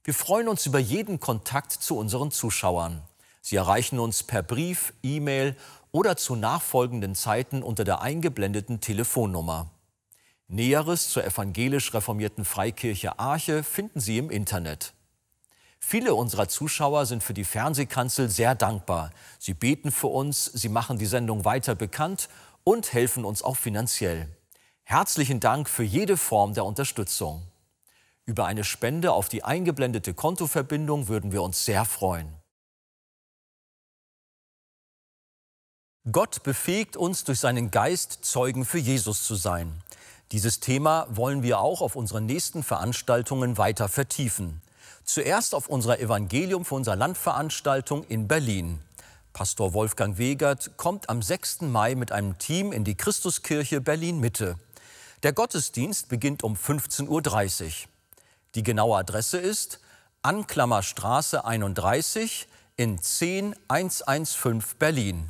Wir 0.03 0.15
freuen 0.15 0.49
uns 0.49 0.67
über 0.67 0.81
jeden 0.81 1.21
Kontakt 1.21 1.71
zu 1.71 1.97
unseren 1.97 2.33
Zuschauern. 2.33 3.03
Sie 3.41 3.55
erreichen 3.55 4.01
uns 4.01 4.25
per 4.25 4.43
Brief, 4.43 4.93
E-Mail 5.05 5.57
oder 5.93 6.17
zu 6.17 6.35
nachfolgenden 6.35 7.15
Zeiten 7.15 7.63
unter 7.63 7.85
der 7.85 8.01
eingeblendeten 8.01 8.81
Telefonnummer. 8.81 9.71
Näheres 10.49 11.09
zur 11.09 11.25
evangelisch 11.25 11.95
reformierten 11.95 12.45
Freikirche 12.45 13.19
Arche 13.19 13.63
finden 13.63 14.01
Sie 14.01 14.19
im 14.19 14.31
Internet. 14.31 14.95
Viele 15.79 16.15
unserer 16.15 16.49
Zuschauer 16.49 17.07
sind 17.07 17.23
für 17.23 17.35
die 17.35 17.45
Fernsehkanzel 17.45 18.31
sehr 18.31 18.55
dankbar. 18.55 19.11
Sie 19.39 19.53
beten 19.53 19.91
für 19.91 20.07
uns, 20.07 20.45
sie 20.47 20.69
machen 20.69 20.99
die 20.99 21.07
Sendung 21.07 21.45
weiter 21.45 21.75
bekannt 21.75 22.29
und 22.65 22.93
helfen 22.93 23.25
uns 23.25 23.43
auch 23.43 23.57
finanziell. 23.57 24.29
Herzlichen 24.85 25.41
Dank 25.41 25.69
für 25.69 25.83
jede 25.83 26.17
Form 26.17 26.55
der 26.55 26.65
Unterstützung. 26.65 27.43
Über 28.25 28.47
eine 28.47 28.63
Spende 28.63 29.13
auf 29.13 29.29
die 29.29 29.43
eingeblendete 29.43 30.15
Kontoverbindung 30.15 31.09
würden 31.09 31.33
wir 31.33 31.43
uns 31.43 31.65
sehr 31.65 31.85
freuen. 31.85 32.42
Gott 36.11 36.43
befähigt 36.43 36.97
uns 36.97 37.23
durch 37.23 37.39
seinen 37.39 37.71
Geist, 37.71 38.25
Zeugen 38.25 38.65
für 38.65 38.79
Jesus 38.79 39.23
zu 39.23 39.37
sein. 39.37 39.73
Dieses 40.33 40.59
Thema 40.59 41.07
wollen 41.11 41.45
wir 41.45 41.61
auch 41.61 41.81
auf 41.81 41.95
unseren 41.95 42.27
nächsten 42.27 42.65
Veranstaltungen 42.65 43.57
weiter 43.57 43.89
vertiefen. 43.89 44.63
Zuerst 45.05 45.55
auf 45.55 45.69
unserer 45.69 46.01
Evangelium 46.01 46.65
für 46.65 46.75
unser 46.75 46.97
Landveranstaltung 46.97 48.03
in 48.09 48.27
Berlin. 48.27 48.81
Pastor 49.33 49.75
Wolfgang 49.75 50.19
Wegert 50.19 50.77
kommt 50.77 51.09
am 51.09 51.23
6. 51.23 51.61
Mai 51.63 51.95
mit 51.95 52.11
einem 52.11 52.37
Team 52.37 52.73
in 52.73 52.83
die 52.83 52.97
Christuskirche 52.97 53.81
Berlin 53.81 54.19
Mitte. 54.19 54.57
Der 55.23 55.33
Gottesdienst 55.33 56.09
beginnt 56.09 56.43
um 56.43 56.55
15.30 56.55 57.65
Uhr. 57.65 57.71
Die 58.57 58.65
genaue 58.65 58.99
Adresse 58.99 59.39
ist 59.39 59.79
Anklammerstraße 60.23 61.45
31 61.45 62.49
in 62.77 62.99
10115 62.99 64.79
Berlin. 64.81 65.29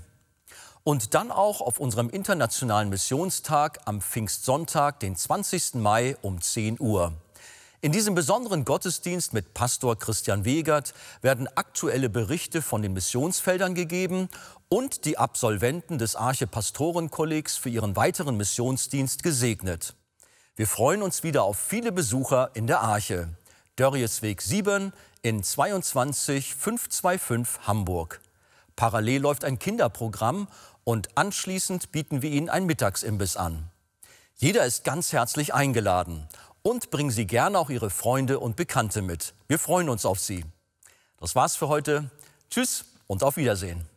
Und 0.85 1.15
dann 1.15 1.31
auch 1.31 1.61
auf 1.61 1.79
unserem 1.79 2.11
internationalen 2.11 2.89
Missionstag 2.89 3.81
am 3.85 4.01
Pfingstsonntag, 4.01 4.99
den 4.99 5.15
20. 5.15 5.75
Mai 5.75 6.17
um 6.23 6.41
10 6.41 6.81
Uhr. 6.81 7.13
In 7.83 7.93
diesem 7.93 8.15
besonderen 8.15 8.65
Gottesdienst 8.65 9.33
mit 9.33 9.55
Pastor 9.55 9.99
Christian 9.99 10.45
Wegert 10.45 10.95
werden 11.21 11.49
aktuelle 11.57 12.09
Berichte 12.09 12.63
von 12.63 12.83
den 12.83 12.93
Missionsfeldern 12.93 13.75
gegeben 13.75 14.29
und 14.69 15.05
die 15.05 15.19
Absolventen 15.19 15.99
des 15.99 16.17
Arche 16.17 16.47
Pastorenkollegs 16.47 17.57
für 17.57 17.71
ihren 17.71 17.95
weiteren 17.95 18.37
Missionsdienst 18.37 19.23
gesegnet. 19.23 19.95
Wir 20.57 20.67
freuen 20.67 21.03
uns 21.03 21.23
wieder 21.23 21.45
auf 21.45 21.59
viele 21.59 21.93
Besucher 21.93 22.51
in 22.55 22.67
der 22.67 22.83
Arche. 22.83 23.29
Dörriesweg 23.77 24.43
7 24.43 24.93
in 25.23 25.43
22525 25.43 27.67
Hamburg. 27.67 28.21
Parallel 28.77 29.23
läuft 29.23 29.45
ein 29.45 29.59
Kinderprogramm 29.59 30.49
und 30.85 31.17
anschließend 31.17 31.93
bieten 31.93 32.23
wir 32.23 32.31
Ihnen 32.31 32.49
ein 32.49 32.67
Mittagsimbiss 32.67 33.37
an. 33.37 33.71
Jeder 34.37 34.65
ist 34.65 34.85
ganz 34.85 35.13
herzlich 35.13 35.55
eingeladen 35.55 36.27
und 36.63 36.91
bringen 36.91 37.11
Sie 37.11 37.27
gerne 37.27 37.59
auch 37.59 37.71
Ihre 37.71 37.91
Freunde 37.91 38.41
und 38.41 38.57
Bekannte 38.57 39.03
mit. 39.03 39.35
Wir 39.49 39.59
freuen 39.59 39.89
uns 39.89 40.05
auf 40.05 40.19
Sie. 40.19 40.45
Das 41.21 41.35
war's 41.35 41.57
für 41.57 41.69
heute. 41.69 42.11
Tschüss 42.51 42.85
und 43.07 43.23
auf 43.23 43.37
Wiedersehen. 43.37 43.92